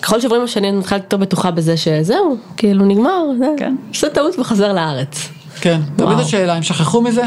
[0.00, 3.24] ככל שעוברים השנים אני מתחילה יותר בטוחה בזה שזהו, כאילו נגמר,
[3.56, 3.76] כן.
[3.88, 5.28] עושה טעות וחוזר לארץ.
[5.60, 7.22] כן, תמיד השאלה, הם שכחו מזה?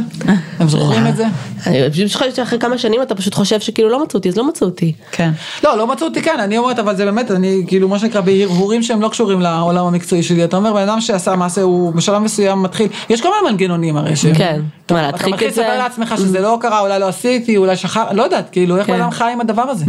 [0.59, 1.25] הם זוכרים את זה?
[1.67, 4.47] אני פשוט חושבת שאחרי כמה שנים אתה פשוט חושב שכאילו לא מצאו אותי, אז לא
[4.47, 4.93] מצאו אותי.
[5.11, 5.31] כן.
[5.63, 8.83] לא, לא מצאו אותי, כן, אני אומרת, אבל זה באמת, אני כאילו מה שנקרא בהרהורים
[8.83, 10.43] שהם לא קשורים לעולם המקצועי שלי.
[10.43, 14.15] אתה אומר, בן אדם שעשה מעשה, הוא בשלב מסוים מתחיל, יש כל מיני מנגנונים הרי
[14.15, 14.35] שהם.
[14.35, 14.61] כן,
[14.91, 15.45] מה להדחיק את זה?
[15.45, 18.77] אתה מתחיל לספר לעצמך שזה לא קרה, אולי לא עשיתי, אולי שכח, לא יודעת, כאילו,
[18.77, 18.93] איך כן.
[18.93, 19.85] בן אדם חי עם הדבר הזה?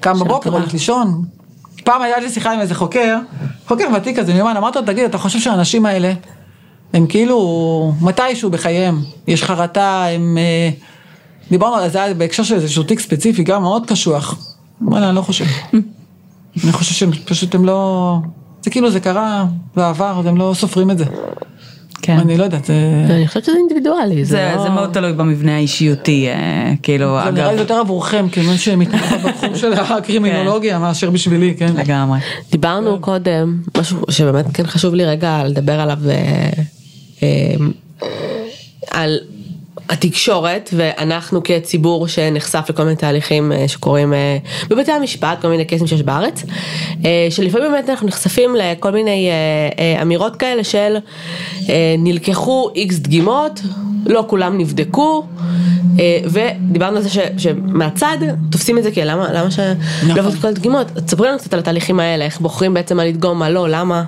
[0.00, 1.22] קם בבוקר, הולך לישון,
[1.84, 3.18] פעם היה לי שיחה עם איזה חוקר,
[3.68, 6.12] חוקר ותיק כזה, מיומן, אמרתי לו, תגיד, אתה חושב שהאנשים האלה,
[6.92, 10.38] הם כאילו, מתישהו בחייהם, יש חרטה, הם...
[10.38, 10.70] אה,
[11.50, 14.54] דיברנו על זה בהקשר של איזשהו תיק ספציפי, גם מאוד קשוח.
[14.80, 15.44] וואלה, אני לא חושב.
[16.64, 18.16] אני חושב שהם פשוט, הם לא...
[18.62, 19.44] זה כאילו זה קרה
[19.76, 21.04] בעבר, אז הם לא סופרים את זה.
[22.08, 22.18] כן.
[22.18, 22.74] אני לא יודעת, זה...
[23.10, 24.62] אני חושבת שזה אינדיבידואלי, זה זה, לא...
[24.62, 29.16] זה מאוד תלוי במבנה האישיותי, אה, כאילו, זה נראה לי אגב, יותר עבורכם, כמי שמתמחה
[29.28, 31.76] בתחום של הקרימינולוגיה, מאשר בשבילי, כן.
[31.76, 32.18] לגמרי.
[32.50, 36.50] דיברנו קודם, משהו שבאמת כן חשוב לי רגע לדבר עליו, אה,
[37.22, 37.54] אה,
[38.90, 39.18] על
[39.88, 45.86] התקשורת ואנחנו כציבור שנחשף לכל מיני תהליכים אה, שקורים אה, בבתי המשפט, כל מיני קייסים
[45.86, 46.44] שיש בארץ,
[47.04, 49.30] אה, שלפעמים באמת אנחנו נחשפים לכל מיני
[50.02, 50.96] אמירות כאלה של
[51.98, 53.60] נלקחו איקס דגימות,
[54.06, 55.26] לא כולם נבדקו,
[56.24, 58.16] ודיברנו על זה ש, שמהצד
[58.50, 59.64] תופסים את זה כלמה, למה שלא
[60.02, 60.18] נכון.
[60.18, 60.40] נכון.
[60.40, 63.68] כל הדגימות, תספרי לנו קצת על התהליכים האלה, איך בוחרים בעצם מה לדגום, מה לא,
[63.68, 64.04] למה.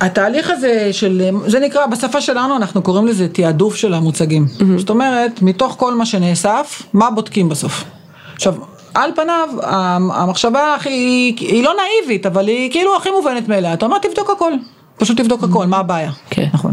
[0.00, 4.46] התהליך הזה של, זה נקרא, בשפה שלנו אנחנו קוראים לזה תעדוף של המוצגים.
[4.76, 7.84] זאת אומרת, מתוך כל מה שנאסף, מה בודקים בסוף.
[8.34, 8.54] עכשיו,
[8.94, 9.48] על פניו,
[10.12, 10.90] המחשבה הכי,
[11.38, 13.74] היא לא נאיבית, אבל היא כאילו הכי מובנת מאליה.
[13.74, 14.52] אתה אומר, תבדוק הכל.
[14.98, 16.10] פשוט תבדוק הכל, מה הבעיה?
[16.30, 16.48] כן.
[16.54, 16.72] נכון.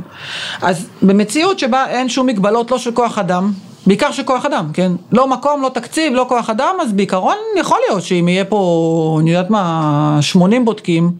[0.62, 3.52] אז במציאות שבה אין שום מגבלות, לא של כוח אדם,
[3.88, 4.92] בעיקר של כוח אדם, כן?
[5.12, 9.32] לא מקום, לא תקציב, לא כוח אדם, אז בעיקרון יכול להיות שאם יהיה פה, אני
[9.32, 11.12] יודעת מה, 80 בודקים,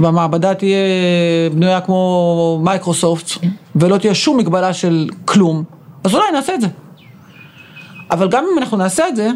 [0.00, 0.76] והמעבדה תהיה
[1.52, 3.30] בנויה כמו מייקרוסופט,
[3.76, 5.64] ולא תהיה שום מגבלה של כלום,
[6.04, 6.66] אז אולי נעשה את זה.
[8.10, 9.30] אבל גם אם אנחנו נעשה את זה,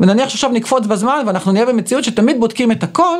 [0.00, 3.18] ונניח שעכשיו נקפוץ בזמן ואנחנו נהיה במציאות שתמיד בודקים את הכל,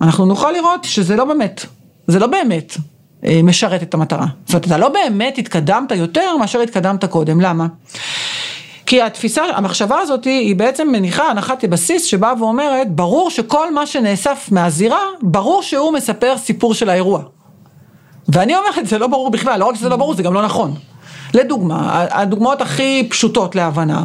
[0.00, 1.66] אנחנו נוכל לראות שזה לא באמת,
[2.06, 2.76] זה לא באמת
[3.24, 4.26] אה, משרת את המטרה.
[4.46, 7.66] זאת אומרת, אתה לא באמת התקדמת יותר מאשר התקדמת קודם, למה?
[8.86, 14.48] כי התפיסה, המחשבה הזאת היא בעצם מניחה הנחת בסיס שבאה ואומרת, ברור שכל מה שנאסף
[14.52, 17.22] מהזירה, ברור שהוא מספר סיפור של האירוע.
[18.28, 20.74] ואני אומרת, זה לא ברור בכלל, לא רק שזה לא ברור, זה גם לא נכון.
[21.34, 24.04] לדוגמה, הדוגמאות הכי פשוטות להבנה,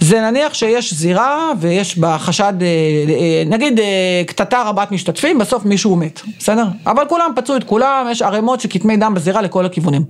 [0.00, 2.66] זה נניח שיש זירה ויש בה חשד, אה,
[3.08, 6.64] אה, נגיד אה, קטטה רבת משתתפים, בסוף מישהו מת, בסדר?
[6.86, 10.04] אבל כולם פצעו את כולם, יש ערימות של כתמי דם בזירה לכל הכיוונים.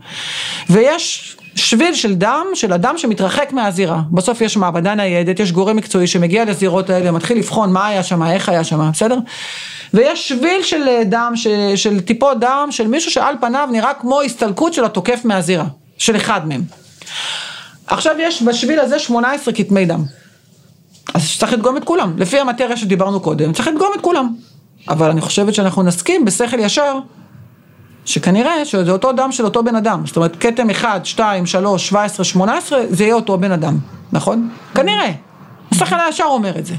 [0.70, 4.00] ויש שביל של דם, של אדם שמתרחק מהזירה.
[4.10, 8.22] בסוף יש מעבדה ניידת, יש גורם מקצועי שמגיע לזירות האלה, מתחיל לבחון מה היה שם,
[8.22, 9.18] איך היה שם, בסדר?
[9.94, 14.72] ויש שביל של דם, של, של טיפות דם, של מישהו שעל פניו נראה כמו הסתלקות
[14.74, 15.64] של התוקף מהזירה,
[15.98, 16.62] של אחד מהם.
[17.86, 20.02] עכשיו יש בשביל הזה 18 כתמי דם.
[21.14, 24.34] אז צריך לדגום את כולם, לפי המטריה שדיברנו קודם, צריך לדגום את כולם.
[24.88, 26.98] אבל אני חושבת שאנחנו נסכים בשכל ישר
[28.04, 32.24] שכנראה שזה אותו דם של אותו בן אדם, זאת אומרת כתם 1, 2, 3, 17,
[32.24, 33.78] 18, זה יהיה אותו בן אדם,
[34.12, 34.50] נכון?
[34.74, 35.12] כנראה,
[35.70, 36.74] השכל הישר אומר את זה.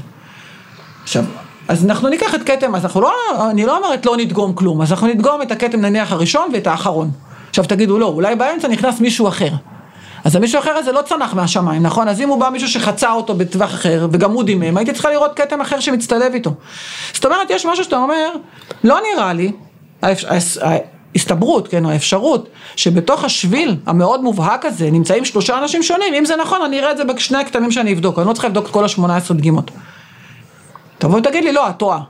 [1.02, 1.24] עכשיו,
[1.68, 3.12] אז אנחנו ניקח את כתם, אז אנחנו לא,
[3.50, 7.10] אני לא אומרת לא נדגום כלום, אז אנחנו נדגום את הכתם נניח הראשון ואת האחרון.
[7.48, 9.50] עכשיו תגידו לא, אולי באמצע נכנס מישהו אחר.
[10.24, 12.08] אז המישהו אחר הזה לא צנח מהשמיים, נכון?
[12.08, 15.36] אז אם הוא בא מישהו שחצה אותו בטווח אחר, וגם הוא דימם, הייתי צריכה לראות
[15.36, 16.54] כתם אחר שמצטלב איתו.
[17.14, 18.30] זאת אומרת, יש משהו שאתה אומר,
[18.84, 19.52] לא נראה לי,
[21.14, 26.34] ההסתברות, כן, או האפשרות, שבתוך השביל המאוד מובהק הזה נמצאים שלושה אנשים שונים, אם זה
[26.36, 28.84] נכון, אני אראה את זה בשני הכתמים שאני אבדוק, אני לא צריכה לבדוק את כל
[28.84, 29.70] השמונה עשרה דגימות.
[30.98, 32.00] תבוא ותגיד לי, לא, את טועה.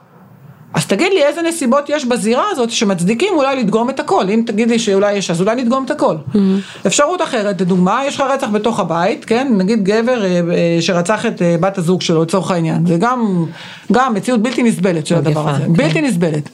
[0.75, 4.71] אז תגיד לי איזה נסיבות יש בזירה הזאת שמצדיקים אולי לדגום את הכל, אם תגיד
[4.71, 6.17] לי שאולי יש אז אולי לדגום את הכל.
[6.17, 6.39] Mm-hmm.
[6.87, 11.43] אפשרות אחרת, לדוגמה, יש לך רצח בתוך הבית, כן, נגיד גבר אה, אה, שרצח את
[11.43, 13.45] אה, בת הזוג שלו לצורך העניין, זה גם,
[13.93, 15.73] גם מציאות בלתי נסבלת של הדבר הזה, כן.
[15.73, 16.49] בלתי נסבלת.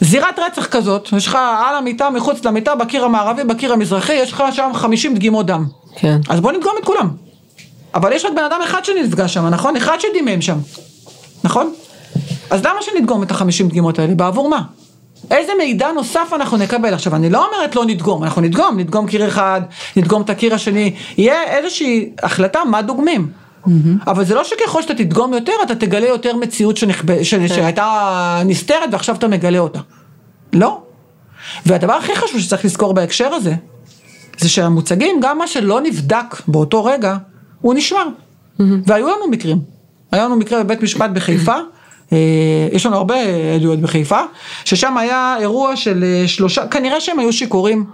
[0.00, 4.44] זירת רצח כזאת, יש לך על המיטה, מחוץ למיטה, בקיר המערבי, בקיר המזרחי, יש לך
[4.52, 5.66] שם 50 דגימות דם.
[5.96, 6.20] כן.
[6.28, 7.08] אז בוא נדגום את כולם.
[7.94, 9.76] אבל יש רק בן אדם אחד שנפגש שם, נכון?
[9.76, 10.58] אחד שדימם שם,
[11.44, 11.72] נכון?
[12.50, 14.14] אז למה שנדגום את החמישים דגימות האלה?
[14.14, 14.62] בעבור מה?
[15.30, 16.94] איזה מידע נוסף אנחנו נקבל?
[16.94, 19.60] עכשיו, אני לא אומרת לא נדגום, אנחנו נדגום, נדגום קיר אחד,
[19.96, 23.28] נדגום את הקיר השני, יהיה איזושהי החלטה מה דוגמים.
[23.66, 23.70] Mm-hmm.
[24.06, 27.22] אבל זה לא שככל שאתה תדגום יותר, אתה תגלה יותר מציאות שנכב...
[27.22, 27.34] ש...
[27.34, 27.48] כן.
[27.48, 29.80] שהייתה נסתרת ועכשיו אתה מגלה אותה.
[30.52, 30.82] לא.
[31.66, 33.54] והדבר הכי חשוב שצריך לזכור בהקשר הזה,
[34.38, 37.16] זה שהמוצגים, גם מה שלא נבדק באותו רגע,
[37.60, 38.06] הוא נשמר.
[38.86, 39.58] והיו לנו מקרים.
[40.12, 41.54] היה לנו מקרה בבית משפט בחיפה,
[42.12, 42.18] אה,
[42.72, 43.14] יש לנו הרבה
[43.54, 44.20] עדויות בחיפה,
[44.64, 47.84] ששם היה אירוע של אה, שלושה, כנראה שהם היו שיכורים.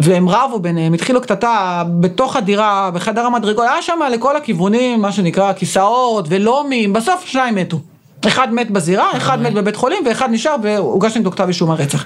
[0.00, 5.52] והם רבו ביניהם, התחילו קטטה בתוך הדירה, בחדר המדרגות, היה שם לכל הכיוונים, מה שנקרא,
[5.52, 7.78] כיסאות ולומים, בסוף שניים מתו.
[8.26, 12.04] אחד מת בזירה, אחד מת בבית חולים, ואחד נשאר והוגש נגדו כתב אישום הרצח.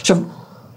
[0.00, 0.16] עכשיו,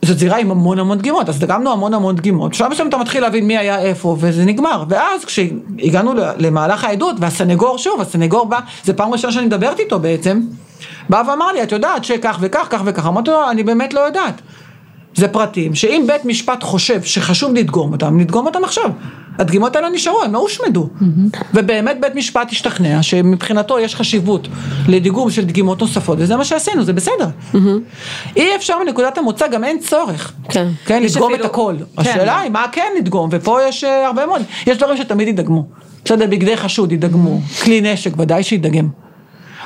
[0.01, 3.21] זאת זירה עם המון המון דגימות, אז דגמנו המון המון דגימות, בשלב מסוים אתה מתחיל
[3.21, 4.83] להבין מי היה איפה, וזה נגמר.
[4.89, 10.41] ואז כשהגענו למהלך העדות, והסנגור, שוב, הסנגור בא, זה פעם ראשונה שאני מדברת איתו בעצם,
[11.09, 14.41] בא ואמר לי, את יודעת שכך וכך, כך וכך, אמרתי לו, אני באמת לא יודעת.
[15.17, 18.89] זה פרטים, שאם בית משפט חושב שחשוב לדגום אותם, נדגום אותם עכשיו.
[19.39, 20.89] הדגימות האלה נשארו, הם לא הושמדו.
[21.53, 24.47] ובאמת בית משפט השתכנע שמבחינתו יש חשיבות
[24.87, 27.27] לדיגום של דגימות נוספות, וזה מה שעשינו, זה בסדר.
[28.35, 30.33] אי אפשר מנקודת המוצא, גם אין צורך.
[30.49, 30.67] כן.
[30.85, 31.75] כן, לדגום את אפילו- הכל.
[31.79, 32.01] כן.
[32.01, 35.65] השאלה היא מה כן לדגום, ופה יש אה, הרבה מאוד, יש דברים שתמיד ידגמו.
[36.05, 38.89] בסדר, בגדי חשוד ידגמו, כלי נשק ודאי שידגם.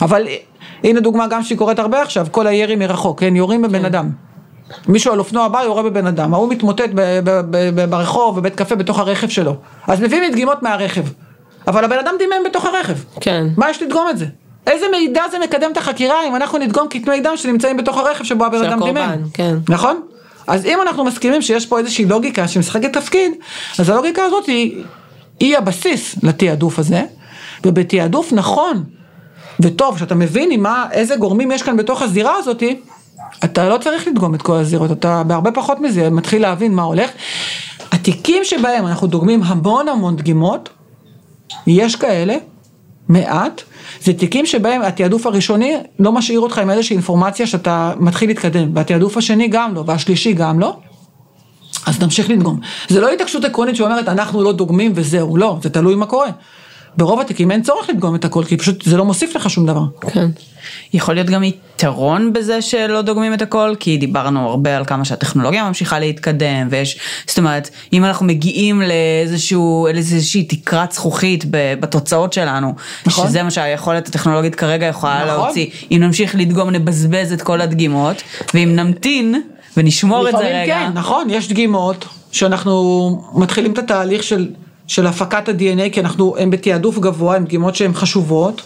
[0.01, 0.35] אבל אה,
[0.83, 4.09] הנה דוגמה גם שהיא קורית הרבה עכשיו, כל הירי מרחוק, כן, יורים בבן אדם.
[4.87, 8.75] מישהו על אופנוע בא, יורה בבן אדם, ההוא מתמוטט ב- ב- ב- ברחוב, בבית קפה,
[8.75, 9.55] בתוך הרכב שלו.
[9.87, 11.03] אז מביאים לי דגימות מהרכב.
[11.67, 12.93] אבל הבן אדם דימם בתוך הרכב.
[13.21, 13.47] כן.
[13.57, 14.25] מה יש לדגום את זה?
[14.67, 18.45] איזה מידע זה מקדם את החקירה אם אנחנו נדגום כתמי דם שנמצאים בתוך הרכב שבו
[18.45, 19.15] הבן אדם דימם?
[19.33, 19.55] כן.
[19.69, 20.01] נכון?
[20.47, 23.31] אז אם אנחנו מסכימים שיש פה איזושהי לוגיקה שמשחקת תפקיד,
[23.79, 24.83] אז הלוגיקה הזאת היא,
[25.39, 27.01] היא הבסיס לתעדוף הזה,
[27.65, 28.83] ובתעדוף נכון
[29.59, 32.79] וטוב, שאתה מבין עם מה, איזה גורמים יש כאן בתוך הזירה הזאתי,
[33.43, 37.09] אתה לא צריך לדגום את כל הזירות, אתה בהרבה פחות מזה מתחיל להבין מה הולך.
[37.91, 40.69] התיקים שבהם אנחנו דוגמים המון המון דגימות,
[41.67, 42.35] יש כאלה,
[43.09, 43.61] מעט,
[44.01, 49.17] זה תיקים שבהם התעדוף הראשוני לא משאיר אותך עם איזושהי אינפורמציה שאתה מתחיל להתקדם, והתעדוף
[49.17, 50.77] השני גם לא, והשלישי גם לא.
[51.85, 52.59] אז נמשיך לדגום.
[52.89, 56.29] זה לא התעקשות עקרונית שאומרת אנחנו לא דוגמים וזהו, לא, זה תלוי מה קורה.
[56.97, 59.83] ברוב התיקים אין צורך לדגום את הכל, כי פשוט זה לא מוסיף לך שום דבר.
[60.01, 60.29] כן.
[60.93, 61.43] יכול להיות גם
[61.81, 66.99] יתרון בזה שלא דוגמים את הכל, כי דיברנו הרבה על כמה שהטכנולוגיה ממשיכה להתקדם, ויש,
[67.27, 72.73] זאת אומרת, אם אנחנו מגיעים לאיזשהו, לאיזושהי תקרת זכוכית בתוצאות שלנו,
[73.05, 73.27] נכון.
[73.27, 75.45] שזה מה שהיכולת הטכנולוגית כרגע יכולה נכון.
[75.45, 78.21] להוציא, אם נמשיך לדגום נבזבז את כל הדגימות,
[78.53, 79.41] ואם נמתין
[79.77, 84.49] ונשמור את זה לפעמים רגע, כן, נכון, יש דגימות שאנחנו מתחילים את התהליך של,
[84.87, 88.61] של הפקת ה-DNA, כי אנחנו, הם בתעדוף גבוה, הן דגימות שהן חשובות,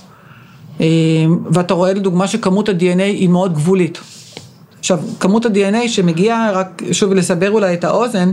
[1.52, 4.00] ואתה רואה לדוגמה שכמות ה-DNA היא מאוד גבולית.
[4.80, 8.32] עכשיו, כמות ה-DNA שמגיעה, רק שוב לסבר אולי את האוזן,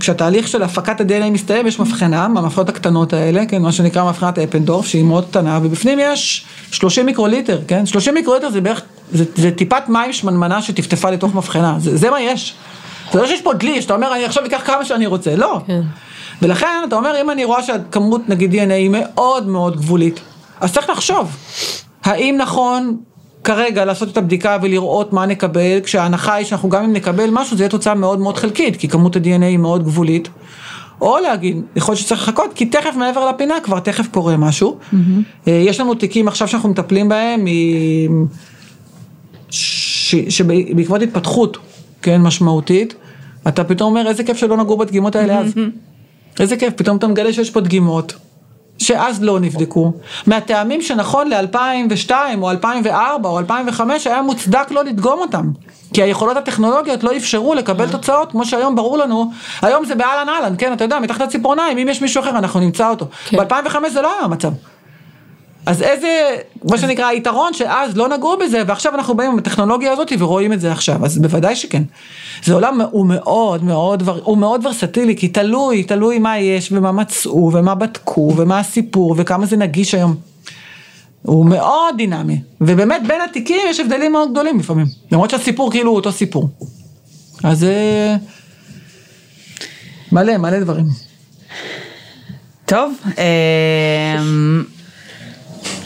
[0.00, 4.86] כשהתהליך של הפקת ה-DNA מסתיים, יש מבחנה, המפחות הקטנות האלה, כן, מה שנקרא מבחנת אפנדורף,
[4.86, 9.88] שהיא מאוד קטנה, ובפנים יש 30 מיקרוליטר, כן, 30 מיקרוליטר זה בערך, זה, זה טיפת
[9.88, 12.54] מים שמנמנה שטפטפה לתוך מבחנה, זה, זה מה יש.
[13.12, 15.60] זה לא שיש פה דלי, שאתה אומר, אני עכשיו אקח כמה שאני רוצה, לא.
[15.66, 15.80] כן.
[16.42, 20.20] ולכן, אתה אומר, אם אני רואה שהכמות, נגיד DNA היא מאוד מאוד גבולית,
[20.60, 21.36] אז צריך לחשוב,
[22.04, 22.96] האם נכון
[23.44, 27.62] כרגע לעשות את הבדיקה ולראות מה נקבל, כשההנחה היא שאנחנו גם אם נקבל משהו, זה
[27.62, 30.28] יהיה תוצאה מאוד מאוד חלקית, כי כמות ה-DNA היא מאוד גבולית.
[31.00, 34.78] או להגיד, יכול להיות שצריך לחכות, כי תכף מעבר לפינה כבר תכף קורה משהו.
[35.48, 37.44] אה, יש לנו תיקים עכשיו שאנחנו מטפלים בהם,
[39.50, 41.56] ש- שבעקבות התפתחות,
[42.02, 42.94] כן, משמעותית,
[43.48, 45.52] אתה פתאום אומר, איזה כיף שלא נגעו בדגימות האלה אז.
[46.40, 48.14] איזה כיף, פתאום אתה מגלה שיש פה דגימות,
[48.78, 49.92] שאז לא נבדקו,
[50.26, 52.10] מהטעמים שנכון ל-2002
[52.42, 55.50] או 2004 או 2005 היה מוצדק לא לדגום אותם.
[55.94, 59.30] כי היכולות הטכנולוגיות לא אפשרו לקבל תוצאות כמו שהיום ברור לנו,
[59.62, 62.90] היום זה באהלן אהלן, כן, אתה יודע, מתחת הציפורניים, אם יש מישהו אחר אנחנו נמצא
[62.90, 63.06] אותו.
[63.28, 63.36] כן.
[63.36, 64.50] ב-2005 זה לא היה המצב.
[65.66, 70.12] אז איזה, מה שנקרא, היתרון שאז לא נגעו בזה, ועכשיו אנחנו באים עם הטכנולוגיה הזאת
[70.18, 71.82] ורואים את זה עכשיו, אז בוודאי שכן.
[72.44, 77.50] זה עולם, הוא מאוד מאוד, הוא מאוד ורסטילי, כי תלוי, תלוי מה יש, ומה מצאו,
[77.52, 80.14] ומה בדקו, ומה הסיפור, וכמה זה נגיש היום.
[81.22, 85.96] הוא מאוד דינמי, ובאמת בין התיקים יש הבדלים מאוד גדולים לפעמים, למרות שהסיפור כאילו הוא
[85.96, 86.48] אותו סיפור.
[87.44, 88.16] אז אה,
[90.12, 90.86] מלא, מלא דברים.
[92.64, 94.64] טוב, אמ,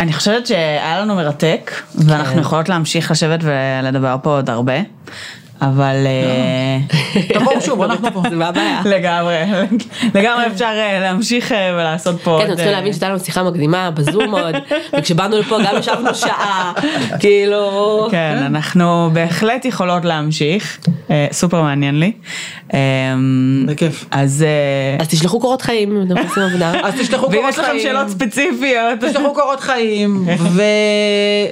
[0.03, 4.74] אני חושבת שהיה לנו מרתק, ואנחנו יכולות להמשיך לשבת ולדבר פה עוד הרבה,
[5.62, 6.78] אבל אה,
[7.34, 8.22] תבואו שוב, אנחנו פה.
[8.30, 8.82] זה מה הבעיה?
[8.84, 9.34] לגמרי,
[10.14, 13.90] לגמרי אפשר אה, להמשיך אה, ולעשות פה כן, צריכים אה, להבין שהייתה לנו שיחה מקדימה
[13.90, 14.54] בזום עוד,
[14.98, 16.72] וכשבאנו לפה גם ישבנו שעה,
[17.20, 18.08] כאילו...
[18.10, 20.78] כן, אנחנו בהחלט יכולות להמשיך,
[21.10, 22.12] אה, סופר מעניין לי.
[23.66, 24.06] בכיף.
[24.10, 26.72] אז אה, אז תשלחו קורות חיים אם אתם עושים עבודה.
[26.82, 27.80] אז תשלחו ואם קורות יש לכם חיים.
[27.82, 30.26] שאלות ספציפיות, תשלחו קורות חיים.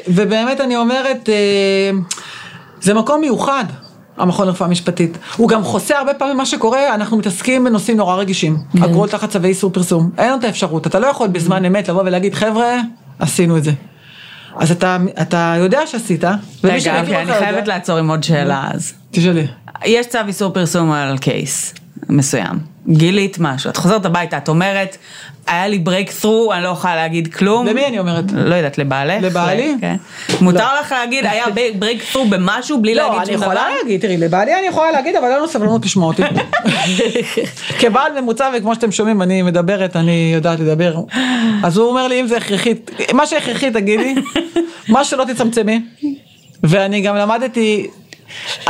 [0.09, 1.91] ובאמת אני אומרת, אה,
[2.81, 3.65] זה מקום מיוחד.
[4.21, 5.19] המכון לרפואה משפטית.
[5.37, 8.59] הוא גם חוסה הרבה פעמים מה שקורה, אנחנו מתעסקים בנושאים נורא רגישים.
[8.85, 10.11] אגרות תחת צווי איסור פרסום.
[10.19, 12.77] אין את האפשרות, אתה לא יכול בזמן אמת לבוא ולהגיד, חבר'ה,
[13.19, 13.73] עשינו את זה.
[14.57, 18.93] אז אתה, אתה יודע שעשית, ומי רגע, אוקיי, אני חייבת לעצור עם עוד שאלה אז.
[19.11, 19.47] תשאלי.
[19.85, 21.75] יש צו איסור פרסום על case
[22.09, 22.59] מסוים,
[22.91, 24.97] גילית משהו, את חוזרת הביתה, את אומרת,
[25.47, 27.67] היה לי breakthrough, אני לא יכולה להגיד כלום.
[27.67, 28.25] למי אני אומרת?
[28.33, 29.23] לא יודעת, לבעלך?
[29.23, 29.75] לבעלי?
[29.81, 29.97] כן.
[30.41, 31.45] מותר לך להגיד, היה
[31.79, 33.45] breakthrough במשהו בלי לא, להגיד אני שום דבר?
[33.45, 36.23] יכולה להגיד, תראי, לבעלי אני יכולה להגיד, אבל אין לו סבלנות לשמוע אותי.
[37.81, 40.97] כבעל ממוצע, וכמו שאתם שומעים, אני מדברת, אני יודעת לדבר.
[41.63, 42.75] אז הוא אומר לי, אם זה הכרחי,
[43.13, 44.15] מה שהכרחי תגידי,
[44.89, 45.81] מה שלא תצמצמי.
[46.63, 47.87] ואני גם למדתי,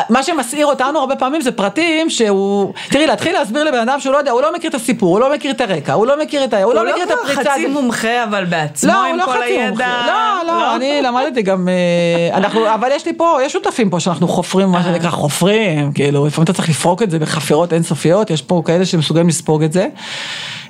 [0.09, 4.19] מה שמסעיר אותנו הרבה פעמים זה פרטים שהוא, תראי להתחיל להסביר לבן אדם שהוא לא
[4.19, 6.55] יודע, הוא לא מכיר את הסיפור, הוא לא מכיר את הרקע, הוא לא מכיר את
[6.55, 6.63] ה...
[6.63, 7.41] הוא לא מכיר את הפריצה.
[7.41, 9.69] הוא לא חצי מומחה אבל בעצמו לא, עם לא כל הידע.
[9.69, 10.07] מומחה.
[10.07, 14.29] לא, לא, אני למדתי גם, אה, אנחנו, אבל יש לי פה, יש שותפים פה שאנחנו
[14.29, 18.63] חופרים, מה שנקרא חופרים, כאילו, לפעמים אתה צריך לפרוק את זה בחפירות אינסופיות, יש פה
[18.65, 19.89] כאלה שמסוגלים לספוג את זה.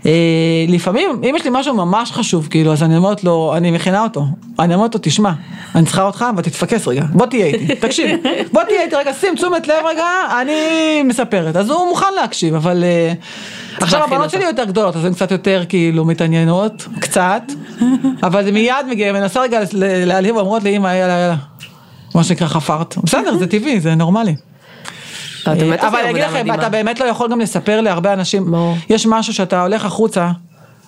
[0.06, 0.12] אה,
[0.68, 4.24] לפעמים, אם יש לי משהו ממש חשוב, כאילו, אז אני אומרת לו, אני מכינה אותו,
[4.58, 5.32] אני אומרת לו, תשמע,
[5.74, 8.20] אני צריכה אותך, אבל תתפקס רגע, בוא תהיה איתי, תקשיב,
[8.52, 10.06] בוא תהיה איתי רגע, שים תשומת לב רגע,
[10.42, 10.52] אני
[11.04, 12.84] מספרת, אז הוא מוכן להקשיב, אבל...
[12.84, 13.12] אה,
[13.80, 14.30] עכשיו הבנות.
[14.30, 17.42] שלי יותר גדולות, אז הן קצת יותר כאילו מתעניינות, קצת,
[18.22, 21.36] אבל זה מיד מגיע, מנסה רגע ל- להעליב, אומרות לי, אמא, יאללה, יאללה.
[22.14, 22.96] מה שנקרא חפרת.
[23.04, 24.34] בסדר, זה טבעי, זה נורמלי.
[25.46, 26.54] באמת עושה אבל אני אגיד לכם.
[26.54, 28.54] אתה באמת לא יכול גם לספר להרבה אנשים.
[28.90, 30.30] יש משהו שאתה הולך החוצה,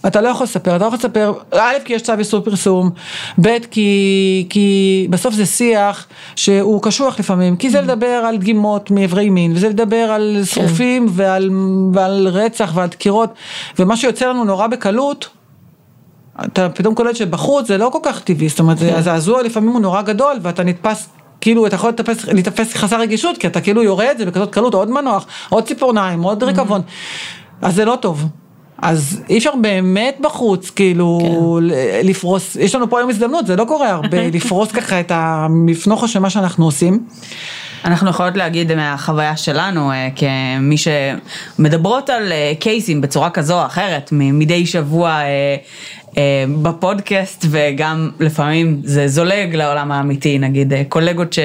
[0.07, 2.91] אתה לא יכול לספר, אתה לא יכול לספר, א', כי יש צו איסור פרסום,
[3.41, 7.83] ב', כי, כי בסוף זה שיח שהוא קשוח לפעמים, כי זה Mm.
[7.83, 10.45] לדבר על דגימות מאיברי מין, וזה לדבר על כן.
[10.45, 11.51] שרופים ועל,
[11.93, 13.31] ועל רצח ועל דקירות,
[13.79, 15.29] ומה שיוצא לנו נורא בקלות,
[16.45, 18.95] אתה פתאום קולט שבחוץ זה לא כל כך טבעי, זאת אומרת, כן.
[18.95, 21.09] הזעזוע לפעמים הוא נורא גדול, ואתה נתפס,
[21.43, 21.93] כאילו, אתה יכול
[22.33, 26.23] לתפס חסר רגישות, כי אתה כאילו יורה את זה בכזאת קלות, עוד מנוח, עוד ציפורניים,
[26.23, 26.81] עוד ריקבון,
[27.63, 28.29] אז זה לא טוב.
[28.83, 32.07] אז אי אפשר באמת בחוץ, כאילו, כן.
[32.09, 36.19] לפרוס, יש לנו פה היום הזדמנות, זה לא קורה הרבה, לפרוס ככה את המפנוכו של
[36.19, 37.07] מה שאנחנו עושים.
[37.85, 44.09] אנחנו יכולות להגיד מהחוויה שלנו, אה, כמי שמדברות על אה, קייסים בצורה כזו או אחרת,
[44.13, 45.57] מדי שבוע אה,
[46.63, 51.39] בפודקאסט, וגם לפעמים זה זולג לעולם האמיתי, נגיד אה, קולגות ש,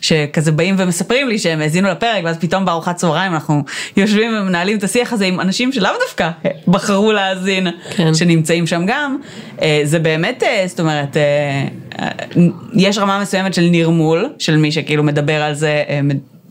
[0.00, 3.62] שכזה באים ומספרים לי שהם האזינו לפרק, ואז פתאום בארוחת צהריים אנחנו
[3.96, 8.14] יושבים ומנהלים את השיח הזה עם אנשים שלאו דווקא אה, בחרו להאזין, כן.
[8.14, 9.18] שנמצאים שם גם.
[9.62, 11.22] אה, זה באמת, אה, זאת אומרת, אה,
[11.98, 12.08] אה,
[12.74, 16.00] יש רמה מסוימת של נרמול, של מי שכאילו מדבר על זה, אה,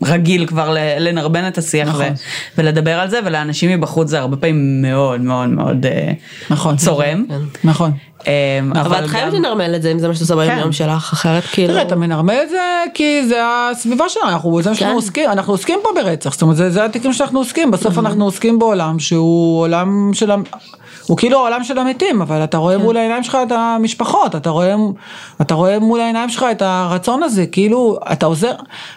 [0.02, 2.02] רגיל כבר ל- לנרבן את השיח נכון.
[2.04, 2.12] ו-
[2.58, 6.12] ולדבר על זה, ולאנשים מבחוץ זה הרבה פעמים מאוד מאוד מאוד אה,
[6.50, 6.76] נכון.
[6.76, 7.24] צורם.
[7.64, 7.92] נכון.
[8.26, 10.58] אה, אבל את חייבת גם- לנרמל את זה אם זה מה שאת עושה ביום כן.
[10.58, 11.68] יום שלך, אחרת כאילו...
[11.72, 12.56] תראה, אתה מנרמל את זה
[12.94, 14.88] כי זה הסביבה שלנו, אנחנו, זה כן.
[14.94, 18.58] עוסקים, אנחנו עוסקים פה ברצח, זאת אומרת, זה, זה התיקים שאנחנו עוסקים, בסוף אנחנו עוסקים
[18.58, 20.30] בעולם שהוא עולם של,
[21.06, 24.74] הוא כאילו העולם של המתים, אבל אתה רואה מול העיניים שלך את המשפחות, אתה רואה,
[25.40, 28.52] אתה רואה מול העיניים שלך את הרצון הזה, כאילו, אתה עוזר,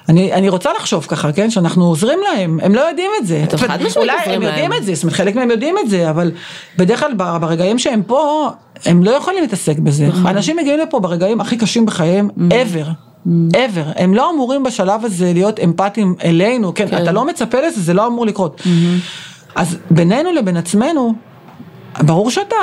[0.09, 3.57] אני, אני רוצה לחשוב ככה, כן, שאנחנו עוזרים להם, הם לא יודעים את זה, אתם
[3.57, 4.79] חד משמעית אולי עוזרים הם יודעים להם.
[4.79, 6.31] את זה, זאת אומרת, חלק מהם יודעים את זה, אבל
[6.77, 8.49] בדרך כלל ברגעים שהם פה,
[8.85, 10.07] הם לא יכולים להתעסק בזה.
[10.07, 10.27] נכון.
[10.27, 12.87] אנשים מגיעים לפה ברגעים הכי קשים בחייהם, ever.
[13.53, 17.93] ever, הם לא אמורים בשלב הזה להיות אמפתיים אלינו, כן, אתה לא מצפה לזה, זה
[17.93, 18.61] לא אמור לקרות.
[19.55, 21.13] אז בינינו לבין עצמנו,
[21.99, 22.55] ברור שאתה,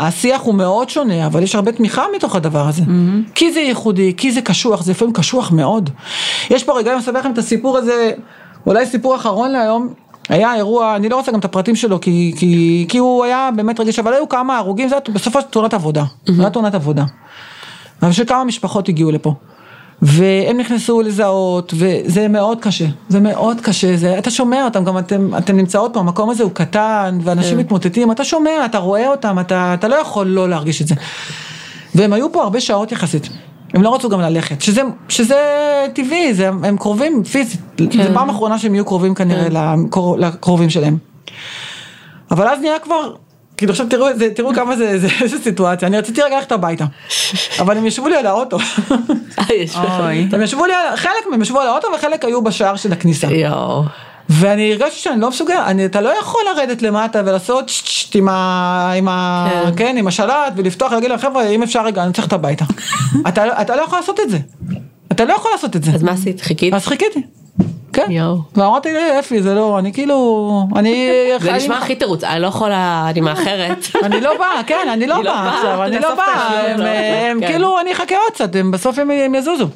[0.00, 2.82] השיח הוא מאוד שונה, אבל יש הרבה תמיכה מתוך הדבר הזה.
[3.34, 5.90] כי זה ייחודי, כי זה קשוח, זה לפעמים קשוח מאוד.
[6.50, 8.10] יש פה רגע, אני אספר לכם את הסיפור הזה,
[8.66, 9.88] אולי סיפור אחרון להיום.
[10.28, 13.80] היה אירוע, אני לא רוצה גם את הפרטים שלו, כי, כי, כי הוא היה באמת
[13.80, 16.04] רגיש, אבל היו כמה הרוגים, זה היה בסופו של תאונת עבודה.
[16.38, 17.04] היה תאונת עבודה.
[18.02, 19.34] אבל שכמה משפחות הגיעו לפה.
[20.02, 25.36] והם נכנסו לזהות, וזה מאוד קשה, זה מאוד קשה, זה, אתה שומע אותם, גם אתם,
[25.38, 27.58] אתם נמצאות פה, המקום הזה הוא קטן, ואנשים כן.
[27.58, 30.94] מתמוטטים, אתה שומע, אתה רואה אותם, אתה, אתה לא יכול לא להרגיש את זה.
[31.94, 33.28] והם היו פה הרבה שעות יחסית,
[33.74, 35.36] הם לא רצו גם ללכת, שזה, שזה
[35.94, 38.02] טבעי, זה, הם קרובים פיזית, כן.
[38.02, 40.96] זו פעם אחרונה שהם יהיו קרובים כנראה לקור, לקרובים שלהם.
[42.30, 43.14] אבל אז נהיה כבר,
[43.58, 46.84] כאילו עכשיו תראו, זה, תראו כמה זה, זה, איזה סיטואציה, אני רציתי רגע ללכת הביתה,
[47.60, 48.58] אבל הם ישבו לי על האוטו.
[50.30, 50.34] אה.
[50.36, 53.26] הם ישבו לי, על- חלק מהם ישבו על האוטו וחלק היו בשער של הכניסה.
[53.26, 53.82] יואו.
[54.30, 58.92] ואני הרגשתי שאני לא מסוגל, אני, אתה לא יכול לרדת למטה ולעשות שט עם ה...
[58.96, 59.48] עם ה...
[59.50, 59.70] כן.
[59.76, 62.64] כן, עם השלט ולפתוח ולהגיד להם חבר'ה אם אפשר רגע אני צריך את הביתה.
[63.28, 64.38] אתה, לא- אתה לא יכול לעשות את זה.
[65.12, 65.90] אתה לא יכול לעשות את זה.
[65.94, 66.40] אז מה עשית?
[66.40, 66.74] חיכית?
[66.74, 67.22] אז חיכיתי.
[67.92, 68.06] כן.
[68.10, 68.38] יואו.
[68.56, 71.08] ואמרתי לי אפי זה לא, אני כאילו, אני...
[71.40, 73.86] זה נשמע הכי תירוץ, אני לא יכולה, אני מאחרת.
[74.06, 76.86] אני לא באה, כן, אני לא לא באה עכשיו, אני לא באה, הם, שלך,
[77.30, 77.46] הם כן.
[77.46, 79.68] כאילו, אני אחכה עוד קצת, הם בסוף הם יזוזו.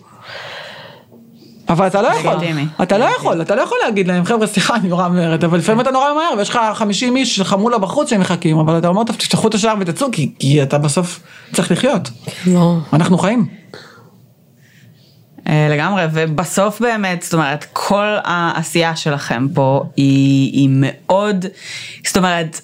[1.68, 2.36] אבל אתה לא יכול.
[2.82, 5.80] אתה לא יכול, אתה לא יכול להגיד להם, חבר'ה סליחה אני נורא ממהרת, אבל לפעמים
[5.80, 9.02] אתה נורא ממהר ויש לך 50 איש של חמולה בחוץ שהם מחכים, אבל אתה אומר
[9.04, 11.20] תפתחו את השער ותצאו, כי- כי אתה בסוף
[11.52, 12.08] צריך לחיות,
[12.46, 12.74] לא.
[12.92, 13.46] אנחנו חיים.
[15.48, 21.46] אה, לגמרי, ובסוף באמת, זאת אומרת, כל העשייה שלכם פה היא, היא מאוד,
[22.06, 22.60] זאת אומרת,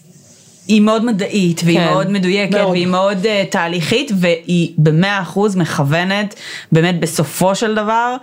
[0.69, 2.71] היא מאוד מדעית, והיא כן, מאוד מדויקת, מאוד.
[2.71, 6.35] והיא מאוד uh, תהליכית, והיא במאה אחוז מכוונת,
[6.73, 8.17] באמת בסופו של דבר,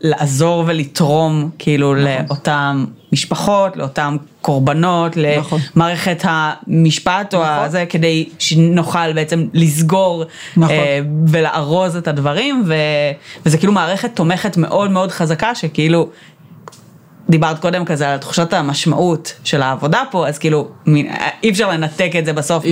[0.00, 2.06] לעזור ולתרום, כאילו, נכון.
[2.28, 5.60] לאותן משפחות, לאותן קורבנות, נכון.
[5.76, 7.64] למערכת המשפט, או נכון.
[7.64, 10.24] הזה, כדי שנוכל בעצם לסגור,
[10.56, 10.74] נכון.
[10.74, 12.74] אה, ולארוז את הדברים, ו,
[13.46, 16.08] וזה כאילו מערכת תומכת מאוד מאוד חזקה, שכאילו,
[17.32, 20.68] דיברת קודם כזה על תחושת המשמעות של העבודה פה, אז כאילו,
[21.42, 22.64] אי אפשר לנתק את זה בסוף.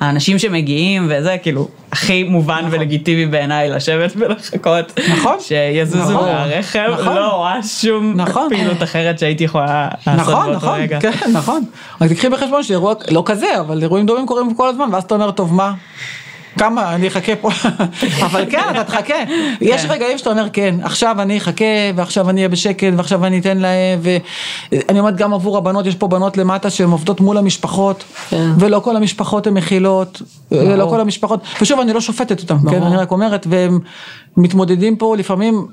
[0.00, 5.36] מהאנשים שמגיעים וזה, כאילו, הכי מובן ולגיטימי בעיניי לשבת ולחכות, נכון.
[5.40, 6.28] שיזוזו נכון.
[6.28, 7.16] מהרכב, נכון.
[7.16, 8.48] לא רואה שום נכון.
[8.48, 11.00] פעילות אחרת שהייתי יכולה לעשות נכון, באותו נכון, רגע.
[11.00, 11.64] כן, נכון.
[12.00, 15.30] רק תקחי בחשבון שאירוע, לא כזה, אבל אירועים דומים קורים כל הזמן, ואז אתה אומר,
[15.30, 15.72] טוב, מה?
[16.60, 17.50] כמה, אני אחכה פה,
[18.26, 19.14] אבל כן, אתה תחכה.
[19.60, 21.64] יש רגעים שאתה אומר, כן, עכשיו אני אחכה,
[21.96, 26.08] ועכשיו אני אהיה בשקט, ועכשיו אני אתן להם, ואני אומרת, גם עבור הבנות, יש פה
[26.08, 28.50] בנות למטה שהן עובדות מול המשפחות, כן.
[28.58, 32.96] ולא כל המשפחות הן מכילות, ולא כל המשפחות, ושוב, אני לא שופטת אותם, כן, אני
[32.96, 33.78] רק אומרת, והם
[34.36, 35.66] מתמודדים פה לפעמים,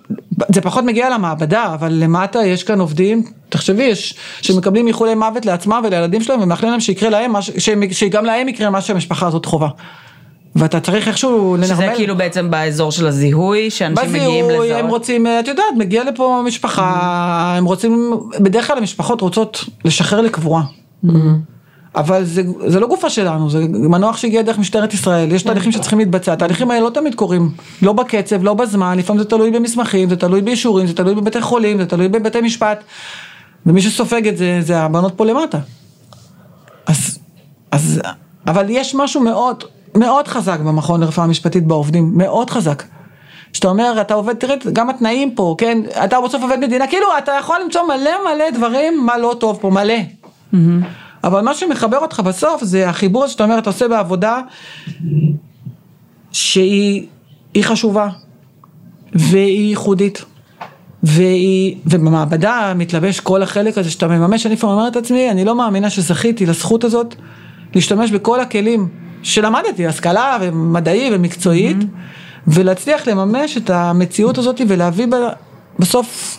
[0.49, 5.81] זה פחות מגיע למעבדה, אבל למטה יש כאן עובדים, תחשבי, יש, שמקבלים איחולי מוות לעצמם
[5.85, 7.33] ולילדים שלהם, ומאחלים להם שיקרה להם,
[7.91, 9.69] שגם להם יקרה מה שהמשפחה הזאת חווה.
[10.57, 11.67] ואתה צריך איכשהו לנרמל.
[11.67, 14.83] שזה כאילו בעצם באזור של הזיהוי, שאנשים מגיעים בזיהוי, לזהות.
[14.83, 20.61] הם רוצים, את יודעת, מגיע לפה משפחה, הם רוצים, בדרך כלל המשפחות רוצות לשחרר לקבורה.
[21.95, 25.99] אבל זה, זה לא גופה שלנו, זה מנוח שהגיע דרך משטרת ישראל, יש תהליכים שצריכים
[25.99, 27.51] להתבצע, התהליכים האלה לא תמיד קורים,
[27.81, 31.77] לא בקצב, לא בזמן, לפעמים זה תלוי במסמכים, זה תלוי באישורים, זה תלוי בבתי חולים,
[31.77, 32.83] זה תלוי בבתי משפט,
[33.65, 35.59] ומי שסופג את זה, זה הבנות פה למטה.
[36.85, 37.19] אז,
[37.71, 38.01] אז,
[38.47, 39.63] אבל יש משהו מאוד,
[39.97, 42.83] מאוד חזק במכון לרפואה משפטית בעובדים, מאוד חזק.
[43.53, 47.31] שאתה אומר, אתה עובד, תראה, גם התנאים פה, כן, אתה בסוף עובד מדינה, כאילו, אתה
[47.39, 49.93] יכול למצוא מלא מלא דברים, מה לא טוב פה, מלא.
[51.23, 54.41] אבל מה שמחבר אותך בסוף זה החיבור הזה שאתה אומר, אתה עושה בעבודה
[56.31, 57.07] שהיא
[57.53, 58.09] היא חשובה,
[59.13, 60.25] והיא ייחודית.
[61.03, 65.89] והיא, ובמעבדה מתלבש כל החלק הזה שאתה מממש, אני לפעמים אומרת לעצמי, אני לא מאמינה
[65.89, 67.15] שזכיתי לזכות הזאת
[67.75, 68.89] להשתמש בכל הכלים
[69.23, 71.77] שלמדתי, השכלה ומדעי ומקצועית,
[72.47, 75.15] ולהצליח לממש את המציאות הזאת ולהביא ב,
[75.79, 76.37] בסוף,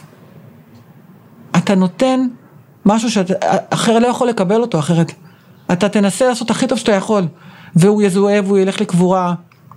[1.56, 2.26] אתה נותן
[2.86, 5.12] משהו שאחר לא יכול לקבל אותו אחרת.
[5.72, 7.26] אתה תנסה לעשות הכי טוב שאתה יכול,
[7.76, 9.34] והוא יזוהה והוא ילך לקבורה,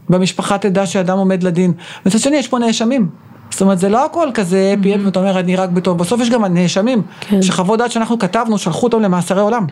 [0.10, 1.74] והמשפחה תדע שאדם עומד לדין.
[2.06, 3.10] מצד שני, יש פה נאשמים.
[3.50, 5.98] זאת אומרת, זה לא הכל כזה happy end, ואתה אומר, אני רק בטוב.
[5.98, 7.42] בסוף יש גם נאשמים, כן.
[7.42, 9.66] שחוות דעת שאנחנו כתבנו, שלחו אותם למאסרי עולם.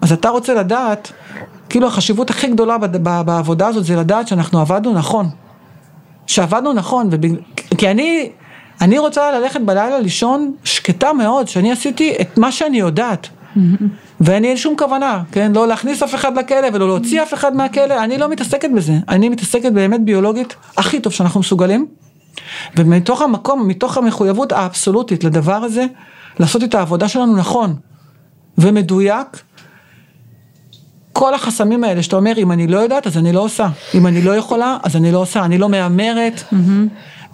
[0.00, 1.12] אז אתה רוצה לדעת,
[1.74, 2.78] כאילו החשיבות הכי גדולה
[3.24, 5.28] בעבודה הזאת זה לדעת שאנחנו עבדנו נכון.
[6.26, 7.34] שעבדנו נכון, ובג...
[7.78, 8.30] כי אני,
[8.80, 13.28] אני רוצה ללכת בלילה לישון שקטה מאוד, שאני עשיתי את מה שאני יודעת.
[14.20, 15.52] ואני אין שום כוונה, כן?
[15.54, 18.94] לא להכניס אף אחד לכלא ולא להוציא אף אחד מהכלא, אני לא מתעסקת בזה.
[19.08, 21.86] אני מתעסקת באמת ביולוגית הכי טוב שאנחנו מסוגלים.
[22.76, 25.86] ומתוך המקום, מתוך המחויבות האבסולוטית לדבר הזה,
[26.38, 27.74] לעשות את העבודה שלנו נכון
[28.58, 29.42] ומדויק,
[31.14, 33.68] כל החסמים האלה שאתה אומר, אם אני לא יודעת, אז אני לא עושה.
[33.94, 35.44] אם אני לא יכולה, אז אני לא עושה.
[35.44, 36.42] אני לא מהמרת.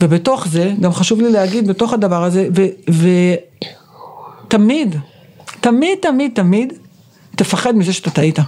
[0.00, 2.48] ובתוך זה, גם חשוב לי להגיד, בתוך הדבר הזה,
[4.46, 4.96] ותמיד,
[5.60, 6.72] תמיד, תמיד, תמיד,
[7.36, 8.38] תפחד מזה שאתה טעית.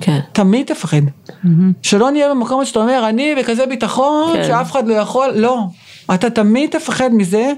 [0.00, 0.20] כן.
[0.32, 1.00] תמיד תפחד.
[1.82, 4.44] שלא נהיה במקום שאתה אומר, אני בכזה ביטחון, כן.
[4.46, 5.62] שאף אחד לא יכול, לא.
[6.14, 7.52] אתה תמיד תפחד מזה.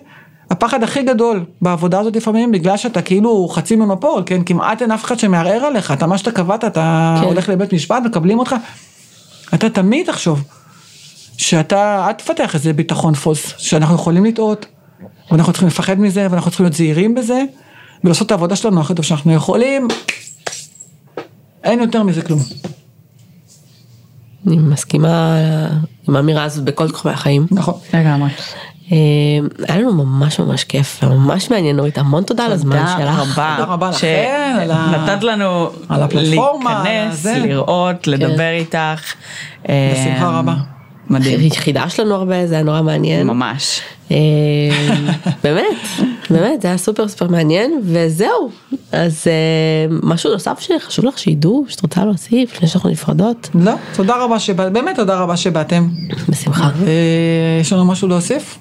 [0.52, 4.42] הפחד הכי גדול בעבודה הזאת לפעמים, בגלל שאתה כאילו חצי מונופול, כן?
[4.46, 7.26] כמעט אין אף אחד שמערער עליך, אתה מה שאתה קבעת, אתה כן.
[7.26, 8.54] הולך לבית משפט, מקבלים אותך.
[9.54, 10.42] אתה תמיד תחשוב
[11.36, 14.66] שאתה, אל תפתח איזה ביטחון פוס, שאנחנו יכולים לטעות,
[15.30, 17.42] ואנחנו צריכים לפחד מזה, ואנחנו צריכים להיות זהירים בזה,
[18.04, 19.88] ולעשות את העבודה שלנו הכי טוב שאנחנו יכולים.
[21.64, 22.40] אין יותר מזה כלום.
[24.46, 25.36] אני מסכימה
[26.08, 27.46] עם האמירה הזאת בכל תחומי החיים.
[27.50, 27.74] נכון.
[27.94, 28.28] לגמרי.
[28.92, 28.96] אה,
[29.68, 33.18] היה לנו ממש ממש כיף וממש מעניין נורית, המון תודה על הזמן תודה שלך.
[33.18, 33.54] רבה.
[33.58, 37.26] תודה רבה ה- שנתת לנו על הפלטפורמה, על להיכנס.
[37.26, 39.12] לראות, לדבר איתך.
[39.68, 40.54] אה, בשמחה רבה.
[41.10, 41.50] מדהים.
[41.50, 43.26] חידשת לנו הרבה, זה היה נורא מעניין.
[43.26, 43.80] ממש.
[44.10, 44.16] אה,
[45.44, 45.64] באמת,
[46.30, 48.50] באמת, זה היה סופר סופר מעניין, וזהו.
[48.92, 49.32] אז אה,
[50.02, 53.48] משהו נוסף שחשוב לך שידעו, שאת רוצה להוסיף, לפני שאנחנו נפרדות?
[53.54, 55.88] לא, תודה רבה שבאתם, באמת תודה רבה שבאתם.
[56.28, 56.64] בשמחה.
[56.64, 56.70] אה,
[57.60, 58.58] יש לנו משהו להוסיף?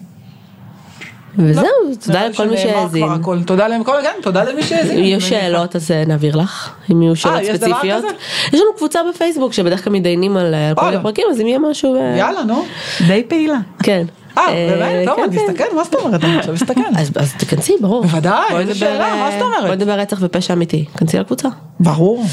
[1.37, 1.95] וזהו, לא.
[2.05, 3.07] תודה נראה לי לכל מי שהאזין.
[3.45, 4.97] תודה לכל, כן, תודה למי שהאזין.
[4.97, 8.05] אם יש שאלות אז אה, נעביר לך, אם יהיו שאלות יש דבר ספציפיות.
[8.53, 10.95] יש לנו קבוצה בפייסבוק שבדרך כלל מתדיינים על אה, כל.
[10.95, 11.95] הפרקים, אז אם יהיה משהו...
[11.95, 12.65] אה, יאללה, נו.
[13.07, 13.57] די פעילה.
[13.83, 14.05] כן.
[14.37, 15.09] אה, באמת?
[15.15, 15.37] כן.
[15.37, 16.23] אסתכל, מה זאת אומרת?
[16.23, 16.81] אני עכשיו אסתכל.
[17.15, 18.03] אז תכנסי, ברור.
[18.03, 19.63] בוודאי, איזה שאלה, אה, מה זאת אומרת?
[19.63, 21.47] בואי נדבר רצח ופשע אמיתי, כנסי לקבוצה.
[21.79, 22.25] ברור.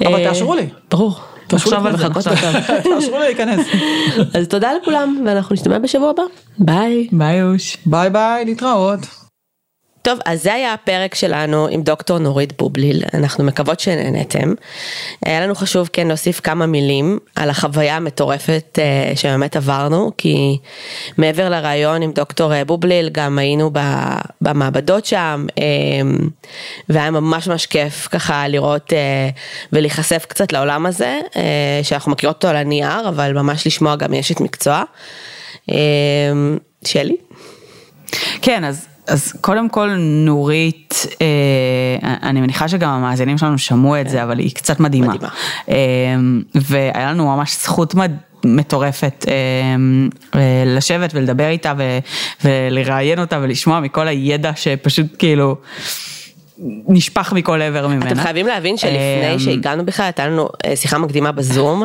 [0.00, 0.66] אבל אה, תאשרו לי.
[0.90, 1.20] ברור.
[1.52, 2.08] לי על זה,
[3.10, 3.66] לי להיכנס.
[4.34, 6.22] אז תודה לכולם, ואנחנו נשתמע בשבוע הבא.
[6.58, 7.08] ביי.
[7.12, 7.76] ביי אוש.
[7.86, 9.21] ביי ביי, להתראות.
[10.02, 14.52] טוב, אז זה היה הפרק שלנו עם דוקטור נורית בובליל, אנחנו מקוות שנהנתם.
[15.26, 20.58] היה לנו חשוב כן להוסיף כמה מילים על החוויה המטורפת אה, שבאמת עברנו, כי
[21.18, 23.70] מעבר לראיון עם דוקטור אה, בובליל, גם היינו
[24.40, 25.64] במעבדות שם, אה,
[26.88, 28.92] והיה ממש ממש כיף ככה לראות
[29.72, 31.20] ולהיחשף קצת לעולם הזה,
[31.82, 34.82] שאנחנו מכירות אותו על הנייר, אבל ממש לשמוע גם אשת מקצוע.
[36.84, 37.16] שלי?
[38.42, 44.22] כן, אז, אז קודם כל נורית, אה, אני מניחה שגם המאזינים שלנו שמעו את זה,
[44.22, 45.14] אבל היא קצת מדהימה.
[45.14, 45.28] מדהימה.
[45.68, 45.74] אה,
[46.54, 48.12] והיה לנו ממש זכות מד...
[48.44, 49.34] מטורפת אה,
[50.34, 51.98] אה, לשבת ולדבר איתה ו,
[52.44, 55.56] ולראיין אותה ולשמוע מכל הידע שפשוט כאילו
[56.88, 58.06] נשפך מכל עבר ממנה.
[58.06, 61.84] אתם חייבים להבין שלפני אמ, שהגענו בכלל הייתה לנו אה, שיחה מקדימה בזום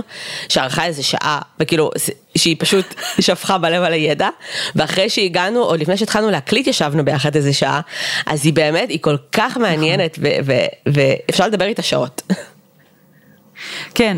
[0.50, 1.92] שארכה איזה שעה וכאילו
[2.38, 2.86] שהיא פשוט
[3.20, 4.30] שפכה בלב על הידע
[4.76, 7.82] ואחרי שהגענו עוד לפני שהתחלנו להקליט ישבנו ביחד איזה שעה
[8.26, 12.22] אז היא באמת היא כל כך מעניינת ו- ו- ואפשר לדבר איתה שעות.
[13.96, 14.18] כן,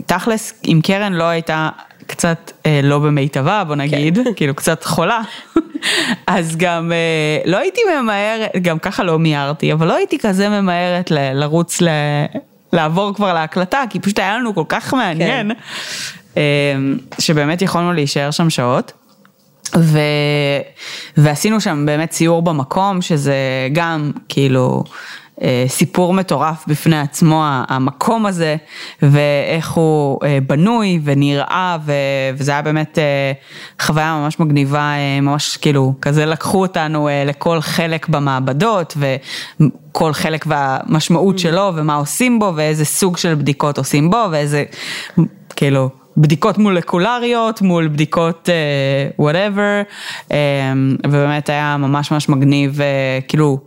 [0.00, 1.68] ותכלס, אם קרן לא הייתה
[2.08, 4.30] קצת אה, לא במיטבה, בוא נגיד, כן.
[4.36, 5.20] כאילו קצת חולה,
[6.26, 11.10] אז גם אה, לא הייתי ממהרת, גם ככה לא מיהרתי, אבל לא הייתי כזה ממהרת
[11.10, 11.88] ל- לרוץ ל...
[12.72, 15.50] לעבור כבר להקלטה, כי פשוט היה לנו כל כך מעניין,
[16.36, 16.42] אה,
[17.18, 18.92] שבאמת יכולנו להישאר שם שעות.
[19.76, 19.98] ו...
[21.16, 23.36] ועשינו שם באמת סיור במקום, שזה
[23.72, 24.84] גם כאילו
[25.68, 28.56] סיפור מטורף בפני עצמו, המקום הזה,
[29.02, 31.92] ואיך הוא אה, בנוי ונראה, ו...
[32.36, 33.32] וזה היה באמת אה,
[33.80, 40.44] חוויה ממש מגניבה, אה, ממש כאילו, כזה לקחו אותנו אה, לכל חלק במעבדות, וכל חלק
[40.48, 44.64] והמשמעות שלו, ומה עושים בו, ואיזה סוג של בדיקות עושים בו, ואיזה,
[45.56, 45.88] כאילו...
[46.20, 48.48] בדיקות מולקולריות מול בדיקות
[49.18, 49.82] וואטאבר,
[50.28, 50.32] uh,
[51.06, 53.58] ובאמת היה ממש ממש מגניב, uh, כאילו,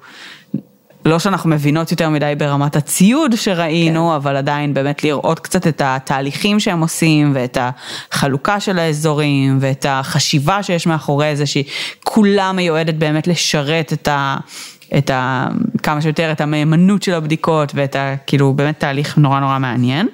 [1.06, 4.16] לא שאנחנו מבינות יותר מדי ברמת הציוד שראינו, כן.
[4.16, 7.58] אבל עדיין באמת לראות קצת את התהליכים שהם עושים, ואת
[8.12, 11.64] החלוקה של האזורים, ואת החשיבה שיש מאחורי זה, שהיא
[12.04, 14.38] כולה מיועדת באמת לשרת את ה...
[14.98, 15.48] את ה...
[15.84, 18.16] כמה שיותר את המהימנות של הבדיקות, ואת ה...
[18.28, 20.08] כאילו, באמת תהליך נורא נורא מעניין.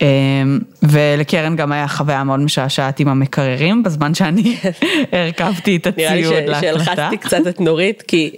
[0.00, 4.56] אמ, ולקרן גם היה חוויה מאוד משעשעת עם המקררים בזמן שאני
[5.12, 6.60] הרכבתי את נראה לי הציוד ש- להקלטה.
[6.60, 8.30] שהלחצתי קצת את נורית כי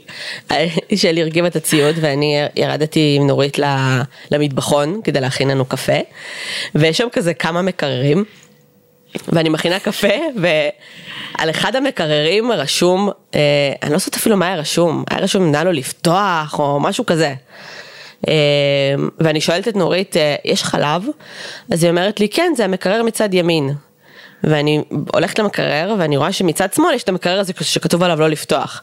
[0.94, 3.58] שלי הרכיבה את הציוד ואני ירדתי עם נורית
[4.30, 5.98] למטבחון כדי להכין לנו קפה
[6.74, 8.24] ויש שם כזה כמה מקררים
[9.28, 13.40] ואני מכינה קפה ועל אחד המקררים רשום, אה,
[13.82, 17.34] אני לא זוכרת אפילו מה היה רשום, היה רשום נא לו לפתוח או משהו כזה.
[18.28, 18.34] אה,
[19.18, 21.04] ואני שואלת את נורית, אה, יש חלב?
[21.72, 23.74] אז היא אומרת לי, כן, זה המקרר מצד ימין.
[24.44, 24.82] ואני
[25.14, 28.82] הולכת למקרר ואני רואה שמצד שמאל יש את המקרר הזה שכתוב עליו לא לפתוח.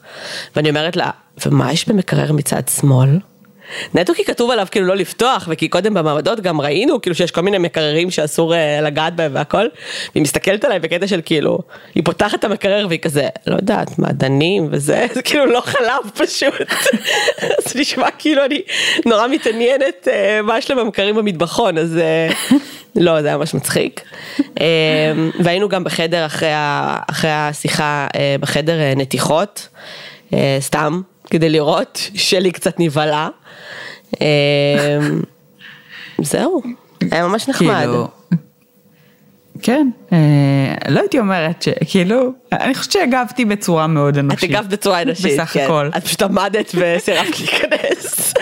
[0.55, 1.09] ואני אומרת לה,
[1.45, 3.19] ומה יש במקרר מצד שמאל?
[3.93, 7.41] נטו כי כתוב עליו כאילו לא לפתוח, וכי קודם במעבדות גם ראינו כאילו שיש כל
[7.41, 9.65] מיני מקררים שאסור uh, לגעת בהם והכל,
[10.15, 11.59] והיא מסתכלת עליי בקטע של כאילו,
[11.95, 16.73] היא פותחת את המקרר והיא כזה, לא יודעת, מעדנים וזה, זה כאילו לא חלב פשוט.
[17.65, 18.61] אז נשמע כאילו אני
[19.05, 21.99] נורא מתעניינת uh, מה יש להם במקררים במטבחון, אז
[22.49, 22.53] uh,
[22.95, 24.01] לא, זה היה ממש מצחיק.
[24.39, 24.61] Uh,
[25.39, 28.07] והיינו גם בחדר אחרי, ה, אחרי השיחה,
[28.39, 29.67] בחדר נתיחות,
[30.59, 31.01] סתם.
[31.29, 33.29] כדי לראות שלי קצת נבהלה.
[36.21, 36.61] זהו,
[37.11, 37.79] היה ממש נחמד.
[37.79, 38.07] כאילו,
[39.61, 40.17] כן, אה,
[40.89, 44.49] לא הייתי אומרת שכאילו, אני חושבת שהגבתי בצורה מאוד את אנושית.
[44.49, 45.63] הגבת בצורה אנושית, בסך כן.
[45.63, 45.89] הכל.
[45.97, 48.33] את פשוט עמדת וסירבת להיכנס.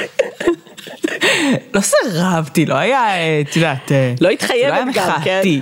[1.73, 5.61] לא סירבתי, לא היה, אה, את יודעת, אה, לא התחייבת היה גם, מחאתי.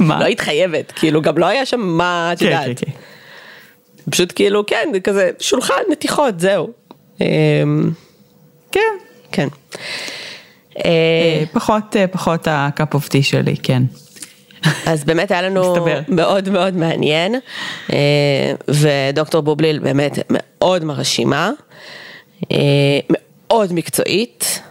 [0.00, 0.20] מה?
[0.20, 2.80] לא התחייבת, כאילו גם לא היה שם מה, את כן, יודעת.
[4.10, 6.70] פשוט כאילו, כן, זה כזה שולחן נתיחות, זהו.
[7.20, 7.90] אמ,
[8.72, 8.80] כן.
[9.32, 9.48] כן.
[10.84, 13.82] אה, פחות, אה, פחות ה-cup of tea שלי, כן.
[14.86, 16.00] אז באמת היה לנו מסתבר.
[16.08, 17.34] מאוד מאוד מעניין,
[17.92, 21.50] אה, ודוקטור בובליל באמת מאוד מרשימה,
[23.10, 24.62] מאוד מקצועית,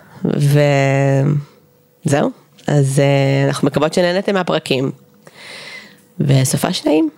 [2.06, 2.30] וזהו,
[2.68, 3.02] אז
[3.48, 4.92] אנחנו מקוות שנהנתם מהפרקים,
[6.20, 7.10] וסופה שניים.